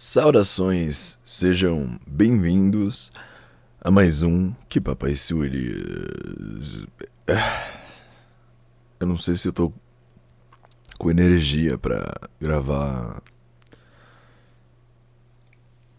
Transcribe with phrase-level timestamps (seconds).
[0.00, 3.10] Saudações, sejam bem-vindos
[3.80, 5.74] a mais um Que Papai Sueli.
[9.00, 9.72] Eu não sei se eu tô
[11.00, 13.20] com energia pra gravar.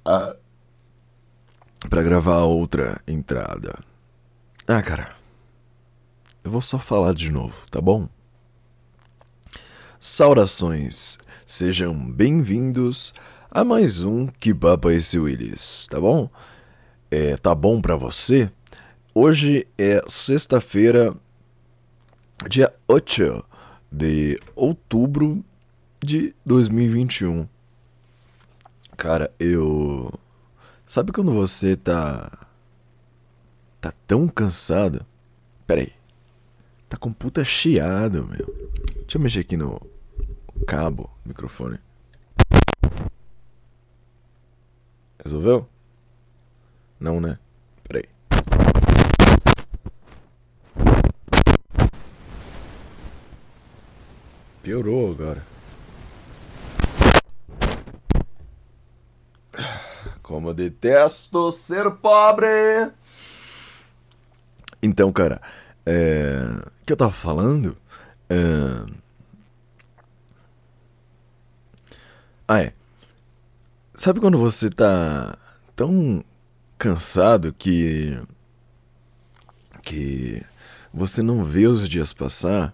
[0.06, 0.34] Ah,
[1.90, 3.84] pra gravar outra entrada.
[4.66, 5.14] Ah, cara.
[6.42, 8.08] Eu vou só falar de novo, tá bom?
[10.00, 13.30] Saudações, sejam bem-vindos a
[13.64, 16.30] mais um Que Papa Esse Willis, tá bom?
[17.10, 18.52] É, tá bom pra você?
[19.14, 21.16] Hoje é sexta-feira,
[22.48, 23.44] dia 8
[23.92, 25.44] de outubro
[26.00, 27.48] de 2021.
[28.96, 30.14] Cara, eu.
[30.86, 32.48] Sabe quando você tá.
[33.82, 35.04] tá tão cansado?
[35.66, 35.94] Pera aí.
[36.88, 38.46] Tá com puta chiado, meu.
[39.02, 39.82] Deixa eu mexer aqui no
[40.68, 41.80] cabo, microfone.
[45.24, 45.68] Resolveu?
[47.00, 47.38] Não, né?
[47.84, 48.06] Peraí.
[54.62, 55.46] Piorou agora.
[60.22, 62.48] Como eu detesto ser pobre.
[64.82, 65.42] Então, cara,
[65.86, 66.38] é...
[66.82, 67.76] o que eu tava falando?
[68.30, 68.36] É...
[72.48, 72.79] Ah, é.
[74.00, 75.38] Sabe quando você tá
[75.76, 76.24] tão
[76.78, 78.18] cansado que.
[79.84, 80.42] que
[80.94, 82.74] você não vê os dias passar?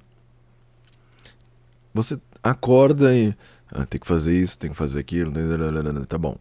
[1.95, 3.35] Você acorda e.
[3.71, 5.33] Ah, tem que fazer isso, tem que fazer aquilo,
[6.07, 6.37] tá bom.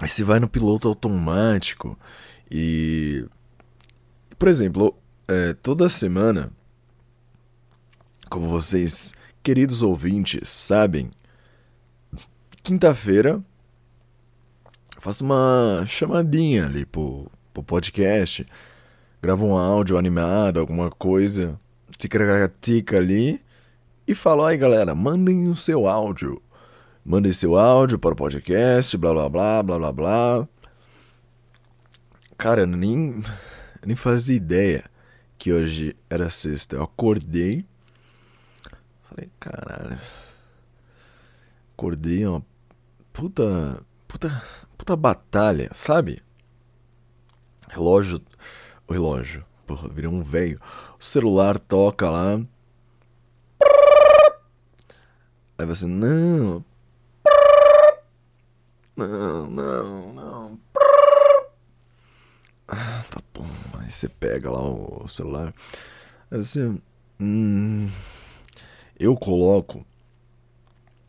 [0.00, 1.98] Aí você vai no piloto automático
[2.48, 3.26] e.
[4.38, 4.96] Por exemplo,
[5.26, 6.52] é, toda semana,
[8.30, 9.12] como vocês,
[9.42, 11.10] queridos ouvintes, sabem,
[12.64, 13.42] quinta-feira
[14.98, 18.46] faço uma chamadinha ali pro, pro podcast,
[19.20, 21.60] gravo um áudio animado, alguma coisa,
[21.98, 23.38] tica ali
[24.08, 26.40] e falo aí galera, mandem o seu áudio.
[27.04, 30.48] Mandem seu áudio para o podcast, blá blá blá blá blá blá.
[32.38, 34.84] Cara, eu nem, eu nem fazia ideia
[35.36, 36.76] que hoje era sexta.
[36.76, 37.66] Eu acordei.
[39.02, 40.00] Falei, caralho.
[41.76, 42.42] Acordei, uma
[43.14, 44.42] puta, puta,
[44.76, 46.22] puta batalha, sabe?
[47.68, 48.20] Relógio,
[48.86, 50.60] o relógio, porra, virei um velho.
[50.98, 52.40] O celular toca lá.
[55.56, 56.64] Aí você, não.
[58.96, 60.60] Não, não, não.
[62.66, 63.46] Ah, tá bom.
[63.78, 65.54] Aí você pega lá o celular.
[66.30, 66.76] Aí você.
[67.20, 67.88] Hum,
[68.98, 69.86] eu coloco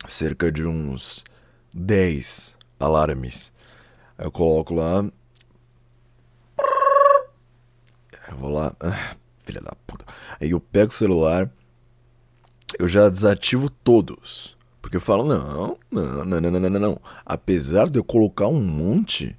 [0.08, 1.24] cerca de uns
[1.76, 3.52] 10 alarmes.
[4.18, 5.04] Eu coloco lá.
[8.30, 8.74] Eu vou lá.
[8.80, 10.06] Ah, filha da puta.
[10.40, 11.52] Aí eu pego o celular.
[12.80, 14.56] Eu já desativo todos.
[14.82, 17.02] Porque eu falo, não, não, não, não, não, não, não.
[17.26, 19.38] Apesar de eu colocar um monte,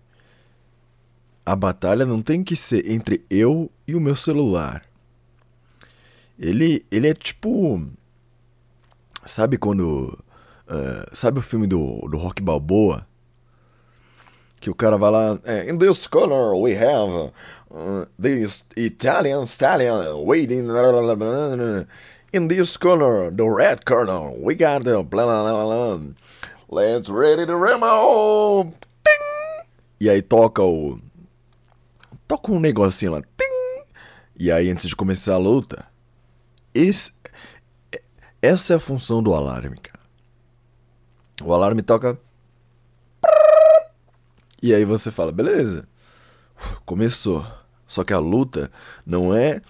[1.44, 4.84] a batalha não tem que ser entre eu e o meu celular.
[6.38, 7.88] Ele, ele é tipo.
[9.24, 10.18] Sabe quando
[10.69, 13.06] Uh, sabe o filme do, do Rock Balboa?
[14.60, 15.38] Que o cara vai lá.
[15.44, 17.31] É, In this corner we have
[17.71, 20.69] uh, this Italian stallion waiting.
[22.32, 25.03] In this corner, the red corner, we got the.
[25.03, 26.00] Blah,
[26.69, 28.75] Let's ready to rumble!
[30.00, 30.98] E aí toca o.
[32.27, 33.22] Toca um negocinho lá.
[33.22, 33.84] Ting!
[34.37, 35.87] E aí, antes de começar a luta.
[36.75, 37.12] Esse,
[38.43, 39.95] essa é a função do alarme, cara.
[41.42, 42.19] O alarme toca.
[44.62, 45.86] E aí você fala, beleza.
[46.84, 47.47] Começou.
[47.86, 48.70] Só que a luta
[49.04, 49.60] não é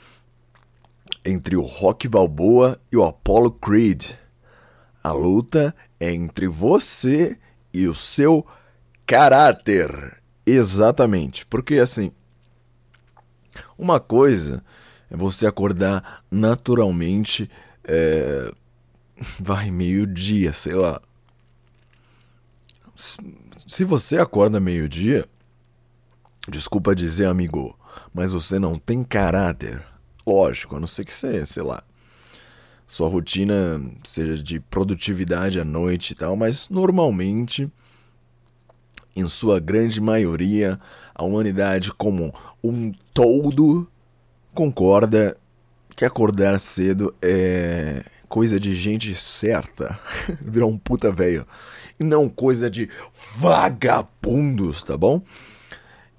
[1.25, 4.13] entre o Rock Balboa e o Apollo Creed.
[5.03, 7.39] A luta é entre você
[7.73, 8.47] e o seu
[9.05, 10.23] caráter.
[10.47, 11.45] Exatamente.
[11.47, 12.13] Porque assim,
[13.77, 14.63] uma coisa
[15.11, 17.51] é você acordar naturalmente,
[17.85, 18.53] é,
[19.41, 21.01] vai meio-dia, sei lá,
[22.97, 25.29] se você acorda meio-dia,
[26.49, 27.79] desculpa dizer, amigo,
[28.13, 29.83] mas você não tem caráter.
[30.27, 31.83] Lógico, a não ser que você, sei lá,
[32.87, 37.71] sua rotina seja de produtividade à noite e tal, mas normalmente,
[39.15, 40.81] em sua grande maioria,
[41.15, 42.33] a humanidade como
[42.63, 43.89] um todo
[44.55, 45.37] concorda
[45.95, 49.99] que acordar cedo é coisa de gente certa
[50.41, 51.47] virar um puta velho.
[51.99, 52.91] E não coisa de
[53.37, 55.23] vagabundos, tá bom?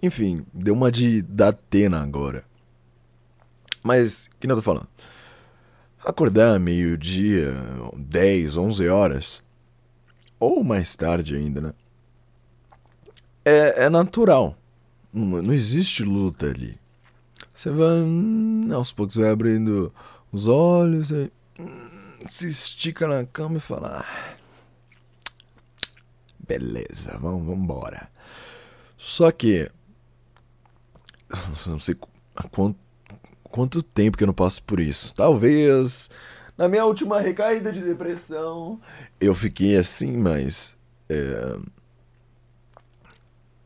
[0.02, 2.44] Enfim, deu uma de Datena agora.
[3.84, 4.88] Mas, que não tô falando?
[6.04, 7.54] Acordar meio-dia,
[7.96, 9.44] 10, 11 horas,
[10.40, 11.74] ou mais tarde ainda, né?
[13.44, 14.58] É, é natural.
[15.12, 16.78] Não, não existe luta ali.
[17.54, 19.92] Você vai, hum, aos poucos, vai abrindo
[20.32, 21.90] os olhos, aí, hum,
[22.28, 24.37] se estica na cama e fala: ah,
[26.48, 28.10] beleza, vamos, vamos embora.
[28.98, 29.70] Só que,
[31.66, 31.96] não sei
[32.52, 32.80] quanto,
[33.44, 35.14] quanto tempo que eu não passo por isso.
[35.14, 36.10] Talvez
[36.58, 38.80] na minha última recaída de depressão
[39.20, 40.76] eu fiquei assim, mas.
[41.10, 41.58] É,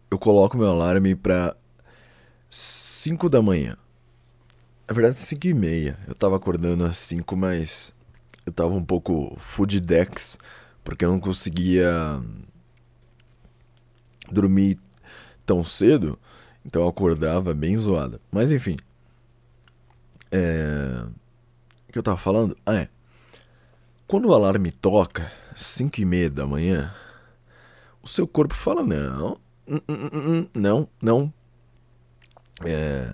[0.09, 1.55] eu coloco meu alarme pra
[2.49, 3.77] 5 da manhã.
[4.85, 5.97] Na verdade, 5 e meia.
[6.05, 7.95] Eu tava acordando às 5, mas
[8.45, 10.37] eu tava um pouco fudidex,
[10.83, 12.19] porque eu não conseguia
[14.31, 14.79] dormir
[15.45, 16.17] tão cedo,
[16.65, 18.19] então eu acordava bem zoada.
[18.31, 18.77] Mas enfim.
[20.31, 21.05] É...
[21.87, 22.57] O que eu tava falando?
[22.65, 22.89] Ah, é.
[24.07, 26.93] Quando o alarme toca, 5 e meia da manhã,
[28.01, 29.37] o seu corpo fala: não,
[30.53, 31.33] não, não.
[32.63, 33.13] É,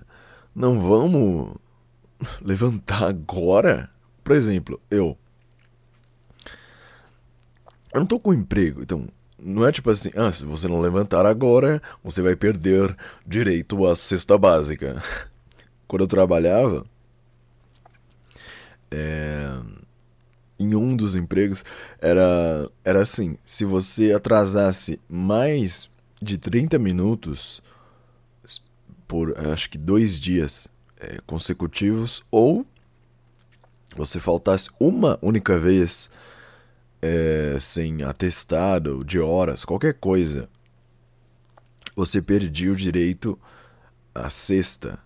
[0.56, 1.56] não vamos
[2.42, 3.90] levantar agora.
[4.24, 5.18] Por exemplo, eu.
[7.94, 9.08] Eu não tô com emprego, então
[9.40, 12.96] não é tipo assim, ah, se você não levantar agora, você vai perder
[13.26, 15.02] direito à cesta básica.
[15.88, 16.86] Quando eu trabalhava,
[18.90, 19.58] é,
[20.60, 21.64] em um dos empregos,
[22.02, 25.90] era, era assim: se você atrasasse mais
[26.22, 27.62] de 30 minutos
[29.08, 30.68] por acho que dois dias
[31.00, 32.66] é, consecutivos, ou
[33.96, 36.10] você faltasse uma única vez
[37.08, 40.50] é, sem atestado de horas, qualquer coisa,
[41.96, 43.40] você perdia o direito
[44.14, 45.00] à sexta.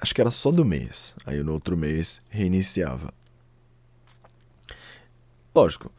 [0.00, 1.14] Acho que era só do mês.
[1.26, 3.12] Aí no outro mês reiniciava.
[5.54, 5.92] Lógico,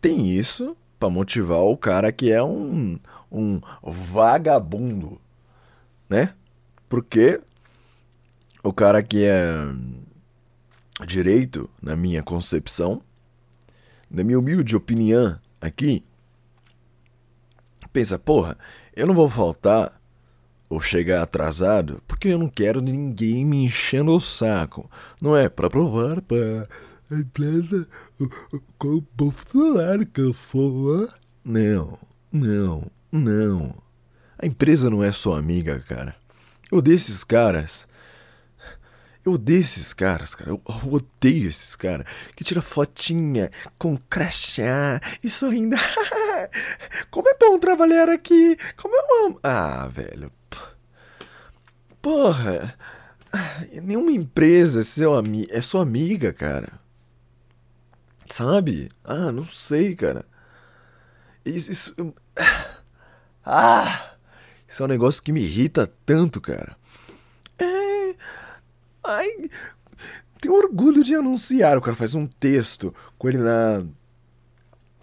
[0.00, 2.98] tem isso para motivar o cara que é um,
[3.30, 5.20] um vagabundo,
[6.08, 6.34] né?
[6.88, 7.40] Porque
[8.62, 9.64] o cara que é
[11.04, 13.02] direito, na minha concepção,
[14.12, 16.04] na minha humilde opinião aqui,
[17.92, 18.58] pensa, porra,
[18.94, 20.00] eu não vou faltar
[20.68, 24.90] ou chegar atrasado porque eu não quero ninguém me enchendo o saco.
[25.20, 26.68] Não é para provar para
[27.10, 27.88] a empresa
[28.78, 31.08] qual funcionário que eu sou.
[31.44, 31.98] Não,
[32.30, 33.74] não, não.
[34.38, 36.14] A empresa não é sua amiga, cara.
[36.70, 37.86] Eu desses caras.
[39.24, 40.50] Eu odeio esses caras, cara.
[40.50, 45.76] Eu, eu odeio esses caras que tira fotinha com crachá e sorrindo.
[47.10, 48.56] Como é bom trabalhar aqui.
[48.76, 49.40] Como eu amo.
[49.42, 50.32] Ah, velho.
[52.00, 52.76] Porra.
[53.82, 56.80] Nenhuma empresa é, seu ami é sua amiga, cara.
[58.28, 58.90] Sabe?
[59.04, 60.24] Ah, não sei, cara.
[61.44, 62.14] Isso, isso.
[63.44, 64.10] Ah!
[64.66, 66.76] Isso é um negócio que me irrita tanto, cara.
[69.04, 69.50] Ai.
[70.40, 71.78] Tenho orgulho de anunciar.
[71.78, 73.84] O cara faz um texto com ele na.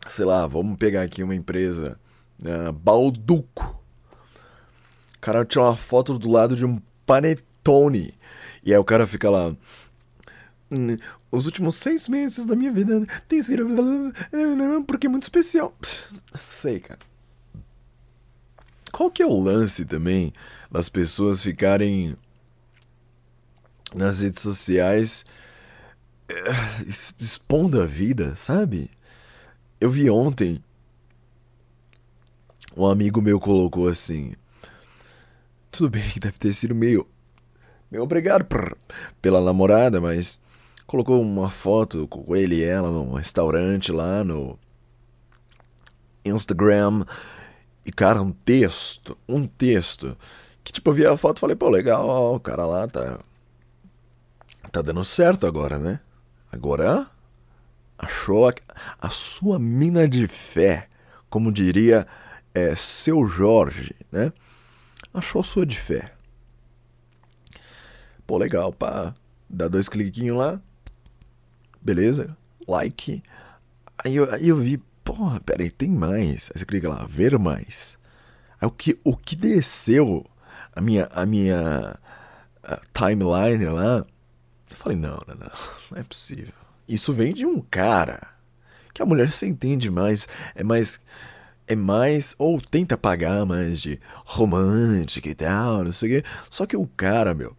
[0.07, 1.99] Sei lá, vamos pegar aqui uma empresa.
[2.41, 3.79] Uh, Balduco.
[5.15, 8.13] O cara tira uma foto do lado de um panetone.
[8.63, 9.55] E aí o cara fica lá.
[10.71, 10.97] Hum,
[11.31, 13.65] os últimos seis meses da minha vida tem sido.
[14.85, 15.73] Porque é muito especial.
[16.39, 16.99] Sei, cara.
[18.91, 20.33] Qual que é o lance também
[20.71, 22.17] das pessoas ficarem
[23.93, 25.25] nas redes sociais
[26.29, 26.85] eh,
[27.19, 28.89] expondo a vida, sabe?
[29.79, 30.63] Eu vi ontem
[32.75, 34.33] um amigo meu colocou assim.
[35.71, 37.07] Tudo bem deve ter sido meio.
[37.91, 38.45] Meio obrigado
[39.21, 40.39] pela namorada, mas
[40.85, 44.57] colocou uma foto com ele e ela num restaurante lá no
[46.23, 47.05] Instagram.
[47.85, 50.15] E, cara, um texto, um texto.
[50.63, 53.19] Que tipo, eu vi a foto e falei, pô, legal, o cara lá tá.
[54.71, 55.99] Tá dando certo agora, né?
[56.51, 57.07] Agora
[57.97, 58.53] achou a,
[59.01, 60.87] a sua mina de fé,
[61.29, 62.07] como diria
[62.53, 64.31] é, seu Jorge, né?
[65.13, 66.13] Achou a sua de fé.
[68.27, 69.13] Pô, legal, pá.
[69.49, 70.61] Dá dois cliquinhos lá,
[71.81, 73.23] beleza, like.
[73.97, 76.51] Aí eu, aí eu vi, porra, peraí, tem mais.
[76.53, 77.97] Aí você clica lá, ver mais.
[78.61, 80.23] Aí o que, o que desceu
[80.75, 81.97] a minha, a minha
[82.63, 84.05] a timeline lá,
[84.79, 85.51] falei, não, não, não,
[85.91, 86.53] não é possível.
[86.87, 88.27] Isso vem de um cara
[88.93, 91.01] que a mulher se entende mais, é mais
[91.67, 96.29] é mais ou tenta pagar mais de romântica e tal, não sei o quê.
[96.49, 97.55] Só que o cara, meu,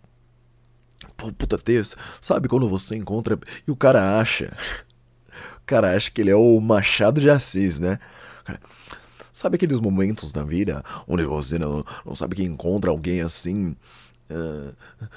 [1.17, 4.53] puta texto, sabe quando você encontra e o cara acha,
[5.59, 8.01] o cara acha que ele é o Machado de Assis, né?
[9.33, 13.77] Sabe aqueles momentos na vida onde você não, não sabe que encontra alguém assim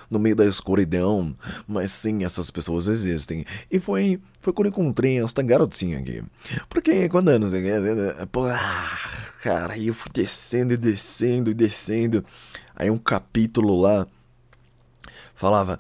[0.10, 1.36] No meio da escuridão,
[1.68, 3.46] mas sim, essas pessoas existem.
[3.70, 6.24] E foi, foi quando encontrei esta garotinha aqui.
[6.70, 7.64] Porque quando eu não sei
[8.32, 8.98] pô, ah,
[9.42, 12.26] cara, eu fui descendo e descendo e descendo.
[12.76, 14.08] Aí um capítulo lá
[15.36, 15.80] falava,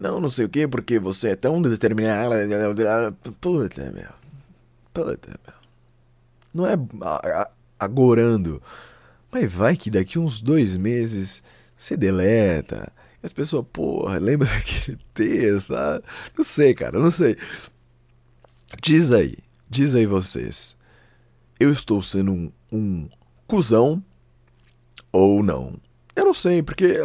[0.00, 2.34] não, não sei o que, porque você é tão determinado.
[3.40, 4.10] Puta, meu.
[4.92, 5.54] Puta, meu.
[6.52, 6.76] Não é
[7.78, 8.62] agorando.
[9.30, 11.42] Mas vai que daqui uns dois meses
[11.82, 12.92] você deleta.
[13.22, 15.74] As pessoas, porra, lembra daquele texto?
[15.74, 16.00] Ah,
[16.36, 17.36] não sei, cara, não sei.
[18.80, 19.36] Diz aí,
[19.68, 20.76] diz aí vocês.
[21.58, 23.08] Eu estou sendo um, um
[23.46, 24.02] cuzão
[25.10, 25.74] ou não?
[26.14, 27.02] Eu não sei, porque.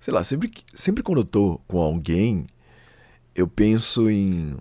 [0.00, 2.46] Sei lá, sempre, sempre quando eu tô com alguém,
[3.34, 4.56] eu penso em.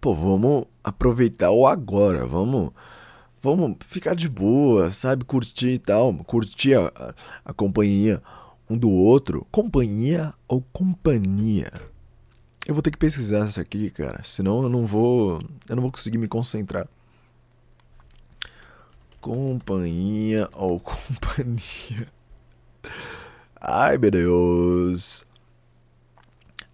[0.00, 2.72] Pô, vamos aproveitar o agora, vamos
[3.42, 5.24] vamos ficar de boa, sabe?
[5.24, 7.14] Curtir e tal, curtir a,
[7.44, 8.22] a companhia
[8.68, 9.46] um do outro.
[9.50, 11.72] Companhia ou companhia?
[12.66, 15.90] Eu vou ter que pesquisar isso aqui, cara, senão eu não vou, eu não vou
[15.90, 16.86] conseguir me concentrar.
[19.20, 22.08] Companhia ou companhia?
[23.60, 25.24] Ai, meu Deus.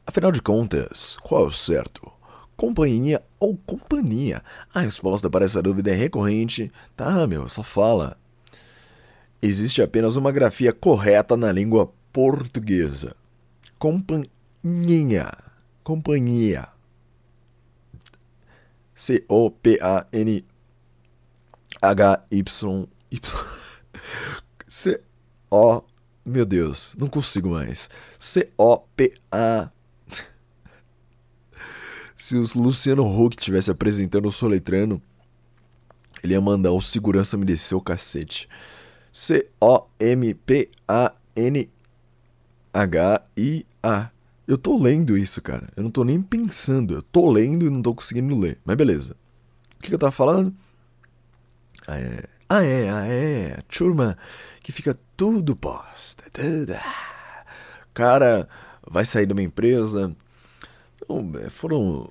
[0.07, 2.15] Afinal de contas, qual é o certo?
[2.57, 4.43] companhia ou companhia?
[4.73, 6.73] A resposta para essa dúvida é recorrente.
[6.97, 8.17] Tá, meu, só fala.
[9.43, 13.15] Existe apenas uma grafia correta na língua portuguesa.
[13.79, 15.31] Companhia.
[15.83, 16.69] Companhia.
[18.95, 20.45] C-O-P-A-N
[21.83, 22.89] H-Y.
[24.67, 25.83] C-O.
[26.25, 27.91] Meu Deus, não consigo mais.
[28.19, 29.71] C-O-P-A
[32.25, 35.03] se o Luciano Huck tivesse apresentando o Soletrano,
[36.23, 38.49] ele ia mandar o segurança me descer o cacete.
[39.13, 39.51] C-O-M-P-A-N-H-I-A.
[44.49, 45.69] Eu tô lendo isso, cara.
[45.77, 46.95] Eu não tô nem pensando.
[46.95, 48.59] Eu tô lendo e não tô conseguindo ler.
[48.65, 49.15] Mas beleza.
[49.77, 50.55] O que, que eu tava falando?
[51.87, 52.25] Ah, é.
[52.49, 53.59] Ah, é, ah, é.
[53.69, 54.17] Turma
[54.63, 56.25] que fica tudo posta.
[56.33, 56.73] Tudo.
[56.73, 57.45] Ah.
[57.93, 58.49] Cara
[58.91, 60.17] vai sair de uma empresa,
[61.51, 62.11] foram.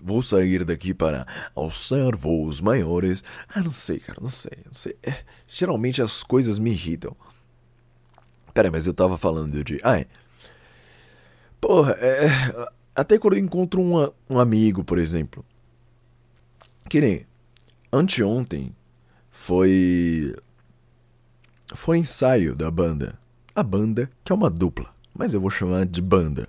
[0.00, 3.24] Vou sair daqui para alçar voos maiores.
[3.48, 4.96] Ah, não sei, cara, não sei, não sei.
[5.02, 7.16] É, geralmente as coisas me irritam.
[8.54, 9.80] Pera, mas eu tava falando de.
[9.82, 10.06] Ah, é.
[11.60, 12.28] Porra, é.
[12.94, 15.44] Até quando eu encontro uma, um amigo, por exemplo.
[16.88, 17.26] Que nem.
[17.92, 18.74] Anteontem
[19.30, 20.34] foi.
[21.74, 23.18] Foi ensaio da banda.
[23.54, 26.48] A banda, que é uma dupla, mas eu vou chamar de banda.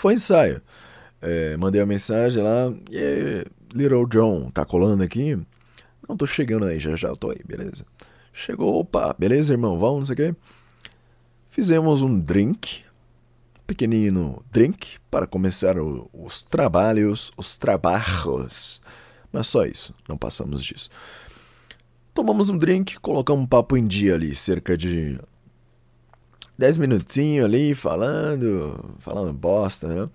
[0.00, 0.62] Foi ensaio.
[1.20, 2.72] É, mandei a mensagem lá.
[2.90, 5.38] E Little John, tá colando aqui?
[6.08, 7.84] Não, tô chegando aí, já já tô aí, beleza.
[8.32, 10.36] Chegou, opa, beleza, irmão, vamos, não sei o quê.
[11.50, 12.82] Fizemos um drink,
[13.66, 18.80] pequenino drink, para começar o, os trabalhos, os trabalhos.
[19.30, 20.88] Mas só isso, não passamos disso.
[22.14, 25.20] Tomamos um drink, colocamos um papo em dia ali, cerca de
[26.60, 30.10] 10 minutinhos ali falando, falando bosta, né?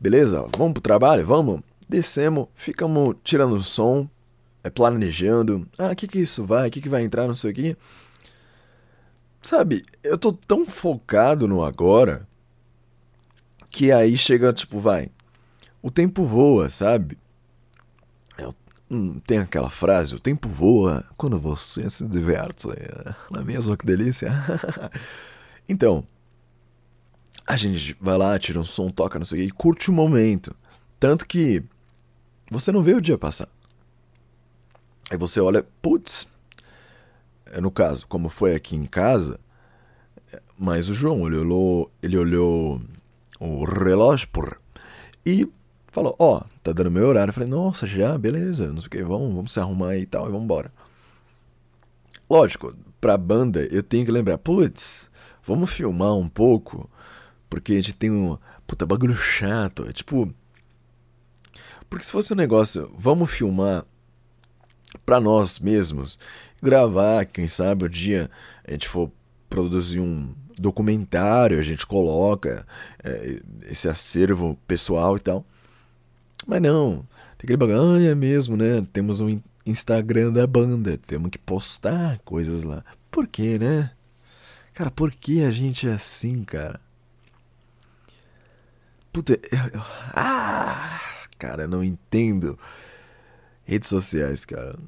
[0.00, 1.24] Beleza, vamos pro trabalho?
[1.24, 1.60] Vamos?
[1.88, 4.08] Descemos, ficamos tirando som,
[4.64, 5.64] é, planejando.
[5.78, 6.66] Ah, o que que isso vai?
[6.66, 7.76] O que que vai entrar, não sei o que.
[9.40, 12.26] Sabe, eu tô tão focado no agora
[13.70, 15.10] que aí chega, tipo, vai.
[15.80, 17.16] O tempo voa, sabe?
[18.88, 22.66] Hum, tem aquela frase, o tempo voa quando você se diverte.
[23.30, 23.76] Não é mesmo?
[23.76, 24.30] Que delícia.
[25.68, 26.06] Então,
[27.46, 29.92] a gente vai lá, tira um som, toca, não sei o que, e curte o
[29.92, 30.54] momento.
[30.98, 31.62] Tanto que
[32.50, 33.48] você não vê o dia passar.
[35.10, 36.26] Aí você olha, putz,
[37.46, 39.38] é, no caso, como foi aqui em casa,
[40.58, 42.80] mas o João, ele olhou, ele olhou
[43.38, 44.60] o relógio por,
[45.24, 45.48] e
[45.88, 47.30] falou, ó, oh, tá dando meu horário.
[47.30, 50.26] Eu falei, nossa, já, beleza, não sei o que, vamos, vamos se arrumar e tal,
[50.28, 50.72] e vamos embora.
[52.28, 55.08] Lógico, pra banda eu tenho que lembrar, putz,
[55.46, 56.90] vamos filmar um pouco,
[57.48, 58.36] porque a gente tem um.
[58.66, 59.86] Puta, bagulho chato.
[59.88, 60.32] É tipo.
[61.88, 63.84] Porque se fosse um negócio, vamos filmar
[65.04, 66.18] para nós mesmos,
[66.60, 68.30] gravar, quem sabe o dia
[68.66, 69.10] a gente for
[69.48, 72.66] produzir um, documentário, a gente coloca
[73.02, 75.44] é, esse acervo pessoal e tal.
[76.46, 77.06] Mas não,
[77.38, 78.84] tem aquele bagulho, ah, é mesmo, né?
[78.92, 82.84] Temos um Instagram da banda, temos que postar coisas lá.
[83.10, 83.90] Por quê, né?
[84.76, 86.78] Cara, por que a gente é assim, cara?
[89.10, 89.80] Puta, eu, eu,
[90.12, 91.00] ah,
[91.38, 92.58] cara, não entendo
[93.64, 94.78] redes sociais, cara.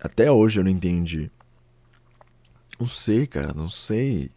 [0.00, 1.30] Até hoje eu não entendi.
[2.80, 4.28] Não sei, cara, não sei.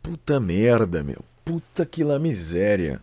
[0.00, 1.24] Puta merda, meu.
[1.44, 3.02] Puta que lá miséria.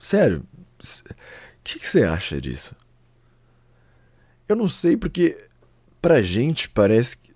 [0.00, 2.74] Sério, o que você acha disso?
[4.48, 5.48] Eu não sei porque
[6.02, 7.33] pra gente parece que.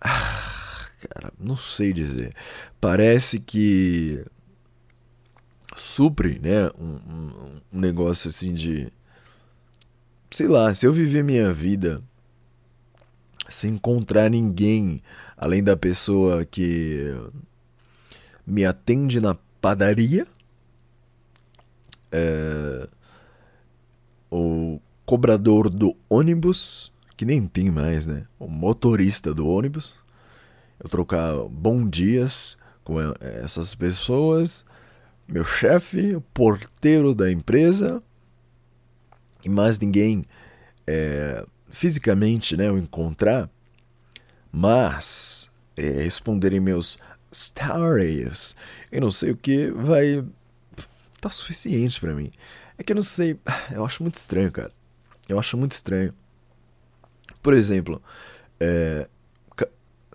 [0.00, 2.34] Ah, cara, não sei dizer.
[2.80, 4.24] Parece que
[5.76, 6.68] supre, né?
[6.78, 8.92] Um, um, um negócio assim de.
[10.30, 12.02] Sei lá, se eu viver minha vida
[13.48, 15.02] sem encontrar ninguém
[15.36, 17.14] além da pessoa que
[18.46, 20.26] me atende na padaria,
[22.10, 22.88] é,
[24.30, 28.26] o cobrador do ônibus, que nem tem mais, né?
[28.38, 29.92] O motorista do ônibus.
[30.78, 34.64] Eu trocar bom dias com essas pessoas,
[35.26, 38.00] meu chefe, o porteiro da empresa
[39.44, 40.24] e mais ninguém
[40.86, 43.50] é, fisicamente, né, eu encontrar,
[44.52, 46.98] mas é, responderem meus
[47.34, 48.54] stories
[48.92, 50.24] e não sei o que vai
[51.20, 52.30] tá suficiente para mim.
[52.78, 53.36] É que eu não sei,
[53.74, 54.70] eu acho muito estranho, cara.
[55.28, 56.14] Eu acho muito estranho.
[57.48, 58.02] Por exemplo,
[58.60, 59.08] é,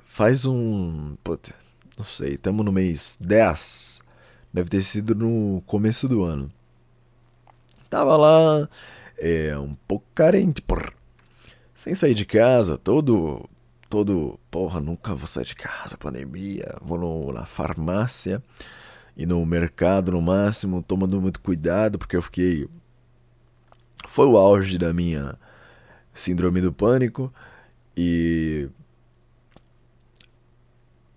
[0.04, 1.16] faz um.
[1.24, 1.52] Puta,
[1.98, 4.04] não sei, estamos no mês 10.
[4.54, 6.52] Deve ter sido no começo do ano.
[7.90, 8.70] Tava lá,
[9.18, 10.94] é, um pouco carente, porra.
[11.74, 13.50] Sem sair de casa, todo.
[13.90, 14.40] Todo.
[14.52, 16.76] Porra, nunca vou sair de casa, pandemia.
[16.84, 18.44] Vou no, na farmácia
[19.18, 22.70] e no mercado no máximo, tomando muito cuidado, porque eu fiquei.
[24.08, 25.36] Foi o auge da minha
[26.14, 27.34] síndrome do pânico.
[27.96, 28.70] E.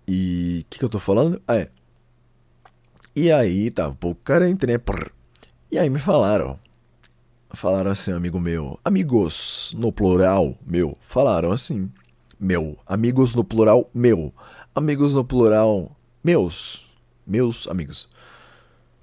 [0.07, 0.65] E.
[0.65, 1.41] O que, que eu tô falando?
[1.47, 1.69] Ah, é.
[3.15, 4.75] E aí, tava um pouco carente, né?
[5.71, 6.59] E aí me falaram.
[7.51, 8.79] Falaram assim, amigo meu.
[8.83, 10.97] Amigos, no plural, meu.
[11.07, 11.91] Falaram assim.
[12.39, 12.77] Meu.
[12.85, 14.33] Amigos no plural, meu.
[14.75, 16.87] Amigos no plural, meus
[17.27, 18.07] meus amigos.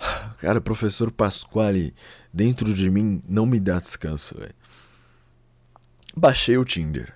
[0.40, 1.94] Cara, professor Pasquale
[2.32, 4.54] dentro de mim não me dá descanso, velho.
[6.16, 7.12] Baixei o Tinder.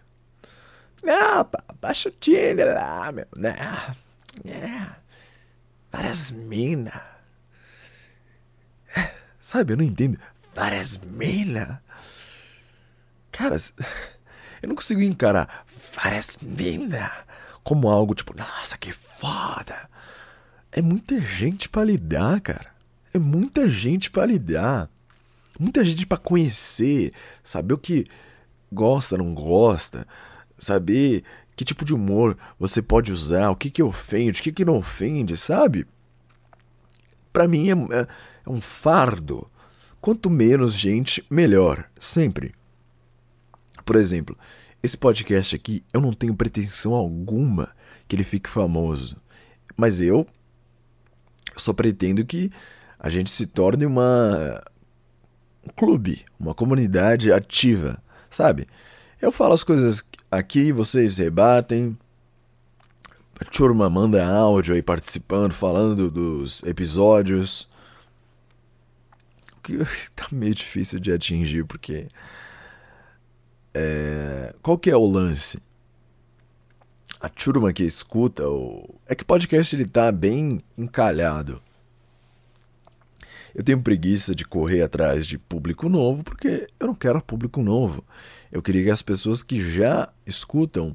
[1.03, 1.49] Não,
[1.81, 3.27] baixa o Tinder lá, meu.
[3.37, 3.57] Né?
[4.45, 4.87] É.
[5.91, 7.01] Várias minas.
[9.41, 10.19] Sabe, eu não entendo.
[10.55, 11.79] Várias minas.
[13.33, 13.57] Cara,
[14.61, 17.11] eu não consigo encarar várias minas
[17.63, 19.89] como algo tipo, nossa, que foda.
[20.73, 22.73] É muita gente para lidar, cara.
[23.15, 24.91] É muita gente para lidar.
[25.59, 28.07] Muita gente para conhecer, saber o que
[28.73, 30.07] gosta, não gosta,
[30.59, 31.25] saber
[31.57, 34.77] que tipo de humor você pode usar, o que que ofende, o que que não
[34.79, 35.87] ofende, sabe?
[37.33, 38.07] Para mim é, é,
[38.47, 39.47] é um fardo.
[40.01, 42.55] Quanto menos gente, melhor, sempre.
[43.85, 44.39] Por exemplo,
[44.83, 47.71] esse podcast aqui, eu não tenho pretensão alguma
[48.07, 49.17] que ele fique famoso.
[49.77, 50.27] Mas eu
[51.57, 52.51] só pretendo que
[52.99, 54.63] a gente se torne uma
[55.65, 58.67] um clube, uma comunidade ativa, sabe?
[59.21, 61.97] Eu falo as coisas aqui, vocês rebatem.
[63.41, 67.69] A turma manda áudio aí participando, falando dos episódios.
[69.57, 69.79] O que
[70.15, 72.09] tá meio difícil de atingir, porque.
[73.75, 74.55] É...
[74.63, 75.61] Qual que é o lance?
[77.21, 78.95] a turma que escuta, o...
[79.07, 81.61] é que o podcast ele tá bem encalhado.
[83.59, 88.05] Eu tenho preguiça de correr atrás de público novo porque eu não quero público novo.
[88.53, 90.95] Eu queria que as pessoas que já escutam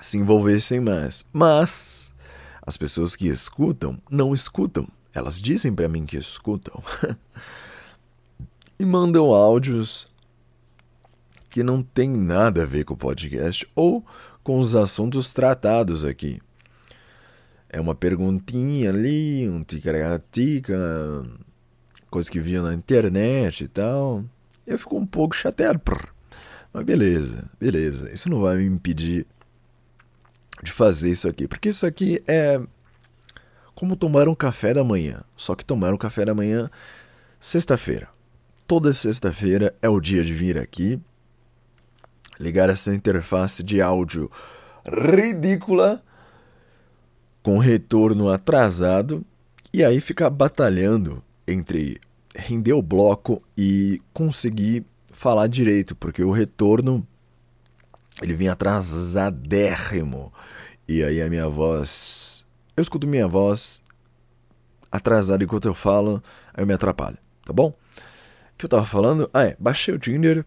[0.00, 1.24] se envolvessem mais.
[1.32, 2.14] Mas
[2.62, 4.86] as pessoas que escutam não escutam.
[5.12, 6.80] Elas dizem para mim que escutam.
[8.78, 10.06] e mandam áudios
[11.50, 14.06] que não tem nada a ver com o podcast ou
[14.44, 16.40] com os assuntos tratados aqui.
[17.74, 20.78] É uma perguntinha ali, um ticaratica,
[22.08, 24.24] coisa que via na internet e tal.
[24.64, 25.80] Eu fico um pouco chateado.
[26.72, 28.12] Mas beleza, beleza.
[28.14, 29.26] Isso não vai me impedir
[30.62, 31.48] de fazer isso aqui.
[31.48, 32.60] Porque isso aqui é
[33.74, 35.24] como tomar um café da manhã.
[35.34, 36.70] Só que tomar um café da manhã
[37.40, 38.08] sexta-feira.
[38.68, 41.00] Toda sexta-feira é o dia de vir aqui
[42.38, 44.30] ligar essa interface de áudio
[44.86, 46.00] ridícula
[47.44, 49.24] com retorno atrasado
[49.70, 52.00] e aí ficar batalhando entre
[52.34, 57.06] render o bloco e conseguir falar direito, porque o retorno
[58.22, 60.32] ele vinha atrasadérrimo.
[60.88, 62.46] E aí a minha voz.
[62.74, 63.82] Eu escuto minha voz
[64.90, 66.22] atrasada enquanto eu falo,
[66.54, 67.68] aí eu me atrapalho, tá bom?
[67.68, 69.28] O que eu tava falando?
[69.34, 70.46] Ah, é, baixei o Tinder.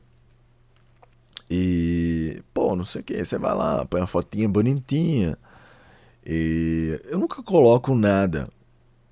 [1.50, 5.38] E, pô, não sei o que, você vai lá, põe uma fotinha bonitinha.
[6.30, 8.50] E eu nunca coloco nada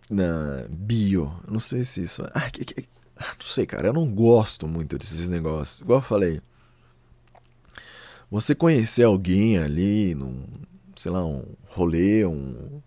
[0.09, 1.31] na bio.
[1.47, 2.27] Não sei se isso.
[2.33, 2.81] Ah, que, que,
[3.17, 3.87] não sei, cara.
[3.87, 5.79] Eu não gosto muito desses negócios.
[5.79, 6.41] Igual eu falei.
[8.29, 10.43] Você conhecer alguém ali num,
[10.93, 12.81] sei lá, um rolê, um.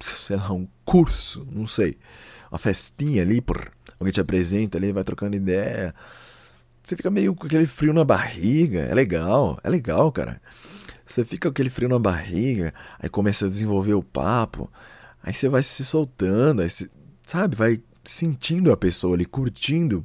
[0.00, 1.96] Sei lá, um curso, não sei.
[2.50, 5.94] Uma festinha ali, por, alguém te apresenta ali, vai trocando ideia.
[6.82, 8.80] Você fica meio com aquele frio na barriga.
[8.80, 10.40] É legal, é legal, cara.
[11.14, 14.68] Você fica com aquele frio na barriga, aí começa a desenvolver o papo.
[15.22, 16.90] Aí você vai se soltando, aí você,
[17.24, 20.04] sabe, vai sentindo a pessoa ali, curtindo.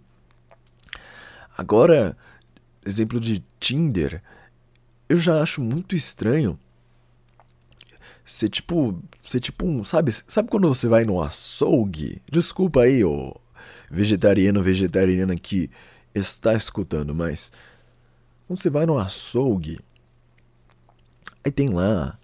[1.58, 2.16] Agora,
[2.86, 4.22] exemplo de Tinder,
[5.10, 6.60] eu já acho muito estranho
[8.24, 12.22] ser tipo, ser tipo um, sabe, sabe quando você vai no açougue?
[12.32, 13.34] Desculpa aí, o
[13.90, 15.72] vegetariano, vegetariana que
[16.14, 17.52] está escutando, mas
[18.46, 19.80] quando você vai no açougue,
[21.44, 22.18] aí tem lá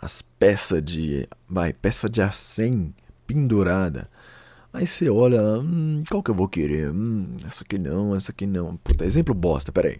[0.00, 1.28] as peças de.
[1.48, 2.94] Vai, peça de acém
[3.26, 4.08] pendurada.
[4.72, 6.90] Aí você olha, hum, qual que eu vou querer?
[6.90, 8.76] Hum, essa aqui não, essa aqui não.
[8.76, 9.98] Puta, exemplo bosta, peraí.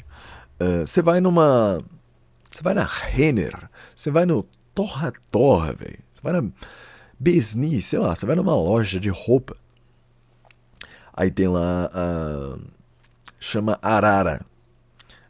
[0.61, 1.79] Uh, você vai numa.
[2.51, 5.99] Você vai na Renner, você vai no Torra Torra, velho.
[6.13, 6.51] Você vai na
[7.19, 9.57] Besni, sei lá, você vai numa loja de roupa.
[11.13, 12.59] Aí tem lá a.
[13.39, 14.41] chama Arara.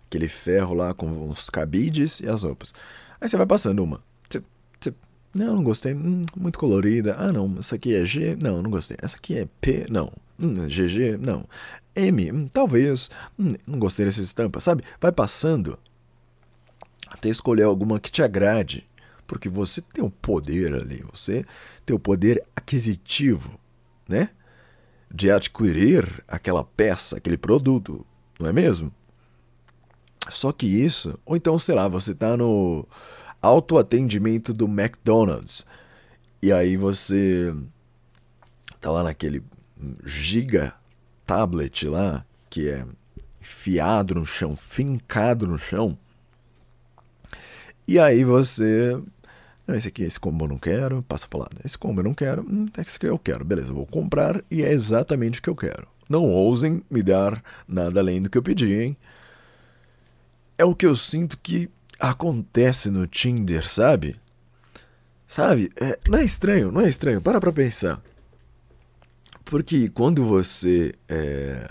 [0.07, 2.73] Aquele ferro lá com os cabides e as roupas.
[3.25, 4.03] Aí você vai passando uma.
[5.35, 5.95] Não, não gostei.
[5.95, 7.17] Hum, muito colorida.
[7.19, 7.57] Ah, não.
[7.59, 8.37] Essa aqui é G.
[8.37, 8.99] Não, não gostei.
[9.01, 9.87] Essa aqui é P.
[9.89, 10.13] Não.
[10.39, 11.17] Hum, GG.
[11.19, 11.49] Não.
[11.97, 12.31] M.
[12.31, 13.11] Hum, talvez.
[13.39, 14.61] Hum, não gostei dessa estampa.
[14.61, 14.85] Sabe?
[15.01, 15.79] Vai passando
[17.09, 18.87] até escolher alguma que te agrade.
[19.27, 21.03] Porque você tem o um poder ali.
[21.11, 21.47] Você
[21.87, 23.59] tem o poder aquisitivo,
[24.07, 24.29] né?
[25.11, 28.07] De adquirir aquela peça, aquele produto.
[28.39, 28.93] Não é mesmo?
[30.29, 31.19] Só que isso.
[31.25, 32.87] Ou então, sei lá, você tá no
[33.41, 35.67] autoatendimento do McDonald's.
[36.43, 37.55] E aí você
[38.81, 39.43] tá lá naquele
[40.05, 40.75] giga
[41.27, 42.87] tablet lá, que é
[43.41, 45.97] fiado no chão, fincado no chão.
[47.87, 48.99] E aí você.
[49.67, 51.57] Não, esse aqui, esse combo eu não quero, passa pro lado.
[51.65, 54.63] Esse combo eu não quero, hum, esse aqui eu quero, beleza, eu vou comprar e
[54.63, 55.87] é exatamente o que eu quero.
[56.09, 58.97] Não ousem me dar nada além do que eu pedi, hein?
[60.57, 64.17] É o que eu sinto que acontece no Tinder, sabe?
[65.27, 65.71] Sabe?
[65.77, 67.21] É, não é estranho, não é estranho.
[67.21, 68.01] Para pra pensar.
[69.45, 71.69] Porque quando você é,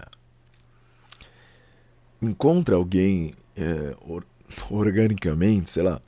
[2.21, 4.25] encontra alguém é, or,
[4.69, 6.01] organicamente, sei lá,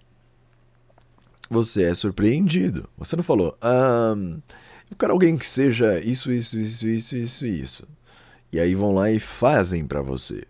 [1.50, 2.90] você é surpreendido.
[2.98, 4.16] Você não falou, ah,
[4.90, 7.88] eu quero alguém que seja isso, isso, isso, isso, isso, isso.
[8.52, 10.44] E aí vão lá e fazem para você.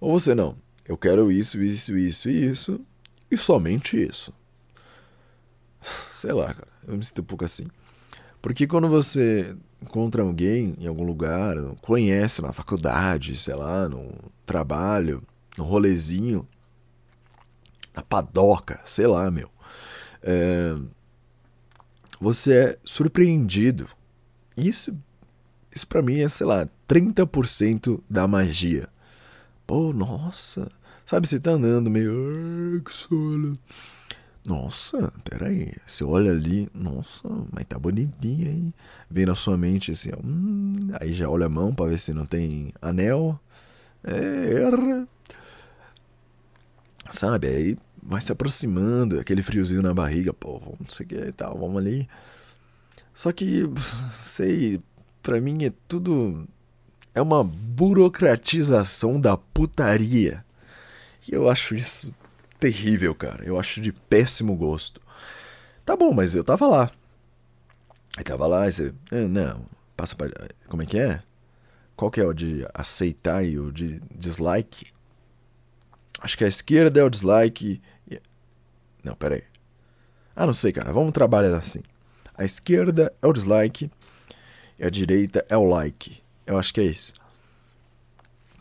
[0.00, 2.80] Ou você não, eu quero isso, isso, isso e isso,
[3.30, 4.32] e somente isso.
[6.12, 7.66] Sei lá, cara, eu me sinto um pouco assim.
[8.40, 14.12] Porque quando você encontra alguém em algum lugar, conhece na faculdade, sei lá, no
[14.44, 15.22] trabalho,
[15.56, 16.46] no rolezinho,
[17.94, 19.50] na padoca, sei lá, meu.
[20.22, 20.76] É,
[22.20, 23.88] você é surpreendido.
[24.56, 24.96] Isso,
[25.74, 28.88] isso para mim é, sei lá, 30% da magia.
[29.66, 30.70] Pô, nossa.
[31.06, 32.82] Sabe, você tá andando meio.
[32.82, 33.58] Que.
[34.44, 35.72] Nossa, peraí.
[35.86, 38.74] Você olha ali, nossa, mas tá bonitinha, hein?
[39.10, 40.18] Vem na sua mente assim, ó.
[40.24, 43.40] Hum, aí já olha a mão pra ver se não tem anel.
[44.02, 45.08] É, erra.
[47.10, 51.78] Sabe, aí vai se aproximando, aquele friozinho na barriga, pô, o que e tal, vamos
[51.78, 52.08] ali.
[53.14, 53.62] Só que,
[54.12, 54.80] sei,
[55.22, 56.46] pra mim é tudo
[57.14, 60.44] é uma burocratização da putaria.
[61.26, 62.14] E eu acho isso
[62.58, 63.44] terrível, cara.
[63.44, 65.00] Eu acho de péssimo gosto.
[65.84, 66.90] Tá bom, mas eu tava lá.
[68.16, 68.94] Aí tava lá e você.
[69.10, 70.28] Ah, não, passa pra.
[70.68, 71.22] Como é que é?
[71.96, 74.92] Qual que é o de aceitar e o de dislike?
[76.20, 77.80] Acho que a esquerda é o dislike.
[79.02, 79.44] Não, pera aí.
[80.34, 80.92] Ah, não sei, cara.
[80.92, 81.82] Vamos trabalhar assim.
[82.36, 83.90] A esquerda é o dislike
[84.78, 86.23] e a direita é o like.
[86.46, 87.12] Eu acho que é isso.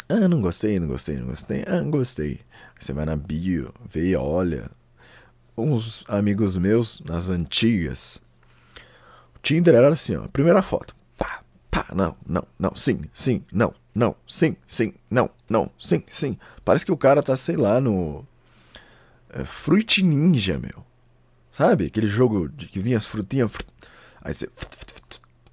[0.07, 1.63] Ah, não gostei, não gostei, não gostei.
[1.67, 2.41] Ah, não gostei.
[2.79, 4.69] Você vai na bio, vê olha.
[5.55, 8.19] Uns amigos meus, nas antigas,
[9.35, 10.27] o Tinder era assim, ó.
[10.27, 10.95] Primeira foto.
[11.17, 16.39] Pá, pá, não, não, não, sim, sim, não, não, sim, sim, não, não, sim, sim.
[16.65, 18.25] Parece que o cara tá, sei lá, no.
[19.29, 20.83] É, Fruit Ninja, meu.
[21.51, 21.85] Sabe?
[21.85, 23.51] Aquele jogo de que vinha as frutinhas.
[24.21, 24.49] Aí você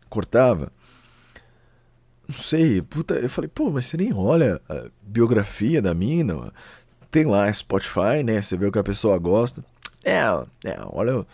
[0.09, 0.73] cortava.
[2.31, 6.53] Não sei, puta, eu falei, pô, mas você nem olha a biografia da mina.
[7.11, 8.41] Tem lá Spotify, né?
[8.41, 9.65] Você vê o que a pessoa gosta.
[10.05, 10.21] É,
[10.65, 11.27] é, olha,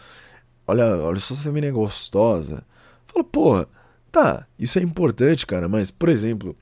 [0.66, 2.64] olha, olha só se a mina é gostosa.
[3.06, 3.68] Fala, porra,
[4.10, 6.56] tá, isso é importante, cara, mas, por exemplo,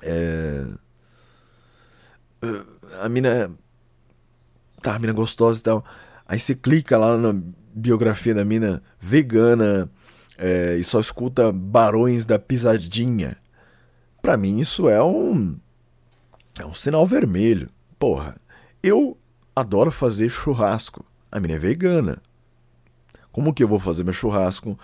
[0.00, 0.64] é.
[3.00, 3.50] A mina.
[4.80, 5.84] Tá, a mina é gostosa e tal.
[6.28, 7.34] Aí você clica lá na
[7.74, 9.90] biografia da mina vegana,
[10.38, 13.36] é, e só escuta Barões da Pisadinha.
[14.20, 15.56] Para mim isso é um
[16.58, 17.68] é um sinal vermelho.
[17.98, 18.36] Porra,
[18.82, 19.16] eu
[19.54, 21.04] adoro fazer churrasco.
[21.30, 22.18] A minha é vegana.
[23.30, 24.78] Como que eu vou fazer meu churrasco?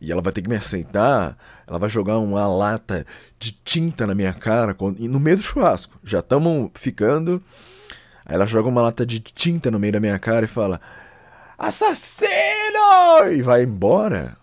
[0.00, 3.04] E ela vai ter que me aceitar, ela vai jogar uma lata
[3.38, 5.98] de tinta na minha cara no meio do churrasco.
[6.04, 7.42] Já estamos ficando.
[8.24, 10.80] Aí ela joga uma lata de tinta no meio da minha cara e fala:
[11.58, 12.28] Assassino!
[13.32, 14.37] E vai embora.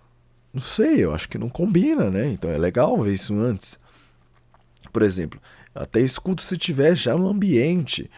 [0.55, 2.31] Não sei, eu acho que não combina, né?
[2.31, 3.77] Então é legal ver isso antes.
[4.93, 5.37] Por exemplo,
[5.75, 8.09] até escuto se tiver já no ambiente.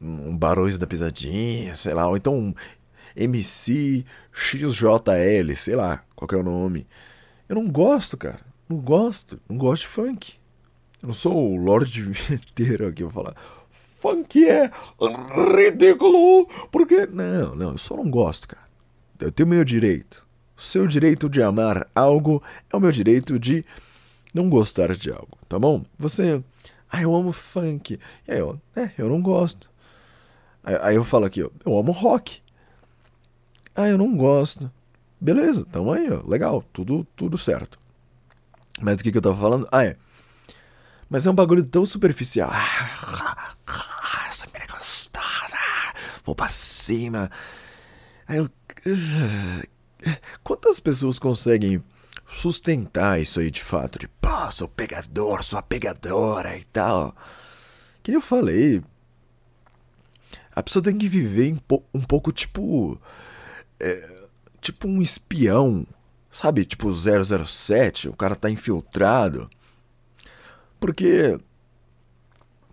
[0.00, 2.54] Um Barões da Pisadinha, sei lá, ou então um
[3.14, 6.88] MC XJL, sei lá, qual é o nome.
[7.48, 8.40] Eu não gosto, cara.
[8.68, 9.40] Não gosto.
[9.48, 10.32] Não gosto de funk.
[11.00, 12.02] Eu não sou o Lorde
[12.34, 13.36] inteiro aqui, vou falar.
[14.00, 14.72] Funk é
[15.56, 16.48] ridículo.
[16.72, 17.06] Porque.
[17.06, 18.68] Não, não, eu só não gosto, cara.
[19.20, 20.28] Eu tenho meu direito.
[20.60, 23.64] Seu direito de amar algo é o meu direito de
[24.32, 25.82] não gostar de algo, tá bom?
[25.98, 26.44] Você,
[26.90, 27.98] ah, eu amo funk.
[28.28, 29.70] E aí eu, é, eu não gosto.
[30.62, 32.42] Aí, aí eu falo aqui, ó, eu amo rock.
[33.74, 34.70] Ah, eu não gosto.
[35.18, 37.78] Beleza, tamo aí, ó, legal, tudo, tudo certo.
[38.78, 39.66] Mas o que, que eu tava falando?
[39.72, 39.96] Ah, é.
[41.08, 42.50] Mas é um bagulho tão superficial.
[42.52, 43.54] Ah,
[44.28, 45.56] essa menina é gostosa.
[46.22, 47.30] Vou pra cima.
[48.28, 48.50] Aí eu.
[50.42, 51.82] Quantas pessoas conseguem
[52.34, 53.98] sustentar isso aí de fato?
[53.98, 57.14] De, pô, sou pegador, sou a pegadora e tal.
[58.02, 58.82] Que eu falei.
[60.54, 61.56] A pessoa tem que viver
[61.94, 63.00] um pouco tipo.
[63.78, 64.26] É,
[64.60, 65.86] tipo um espião.
[66.30, 66.64] Sabe?
[66.64, 68.08] Tipo 007.
[68.08, 69.50] O cara tá infiltrado.
[70.78, 71.38] Porque.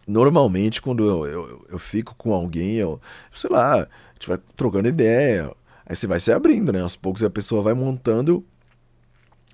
[0.07, 3.01] Normalmente, quando eu, eu, eu fico com alguém, eu.
[3.33, 5.53] Sei lá, a gente vai trocando ideia
[5.87, 6.81] Aí você vai se abrindo, né?
[6.81, 8.45] Aos poucos a pessoa vai montando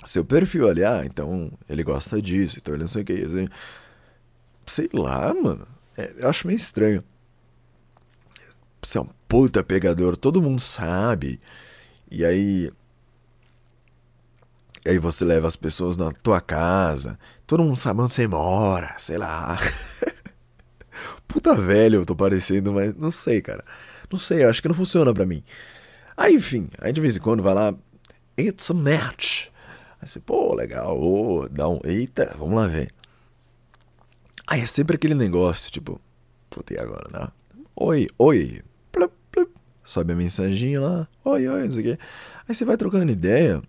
[0.06, 0.84] seu perfil ali.
[0.84, 3.14] Ah, então ele gosta disso, então ele não sei o que.
[3.14, 3.48] Assim.
[4.66, 5.68] Sei lá, mano.
[5.96, 7.04] É, eu acho meio estranho.
[8.82, 11.40] Você é um puta pegador, todo mundo sabe.
[12.10, 12.72] E aí.
[14.86, 17.18] E aí você leva as pessoas na tua casa.
[17.46, 19.58] Todo mundo sabe onde você mora, sei lá.
[21.28, 23.64] Puta velho eu tô parecendo, mas não sei, cara.
[24.12, 25.44] Não sei, acho que não funciona pra mim.
[26.16, 27.74] Aí, enfim, aí de vez em quando vai lá,
[28.38, 29.48] it's a match.
[30.02, 32.92] Aí você, pô, legal, oh, dá um, eita, vamos lá ver.
[34.46, 36.00] Aí é sempre aquele negócio, tipo,
[36.50, 37.28] puta, e agora, né?
[37.76, 39.50] Oi, oi, plup, plup.
[39.84, 42.04] sobe a mensagem lá, oi, oi, não sei o quê.
[42.48, 43.62] Aí você vai trocando ideia,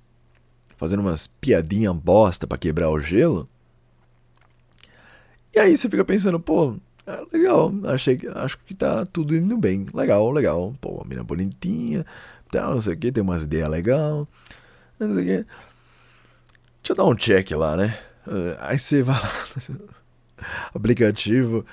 [0.76, 3.48] fazendo umas piadinhas bosta para quebrar o gelo.
[5.54, 6.76] E aí você fica pensando, pô,
[7.06, 9.86] é legal, achei que acho que tá tudo indo bem.
[9.92, 10.74] Legal, legal.
[10.80, 12.06] Pô, a mina bonitinha,
[12.50, 14.26] tal, não sei o que, tem umas ideias legais.
[14.98, 15.46] Não sei o que.
[16.82, 17.98] Deixa eu dar um check lá, né?
[18.26, 19.30] Eh, aí você vai lá
[19.68, 19.88] no
[20.74, 21.64] aplicativo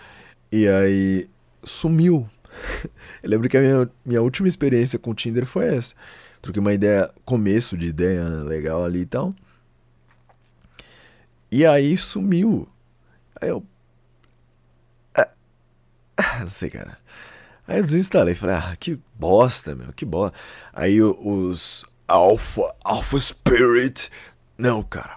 [0.52, 1.30] e aí
[1.64, 2.30] sumiu.
[3.24, 5.96] Eu lembro que a minha, minha última experiência com o Tinder foi essa.
[6.42, 9.34] Troquei uma ideia, começo de ideia né, legal ali e tal.
[11.52, 12.68] E aí sumiu.
[13.40, 13.64] Aí eu,
[16.40, 16.98] não sei, cara.
[17.68, 20.38] Aí eu desinstalei, falei, ah, que bosta, meu, que bosta.
[20.74, 24.10] Aí os Alpha, Alpha Spirit,
[24.58, 25.16] não, cara.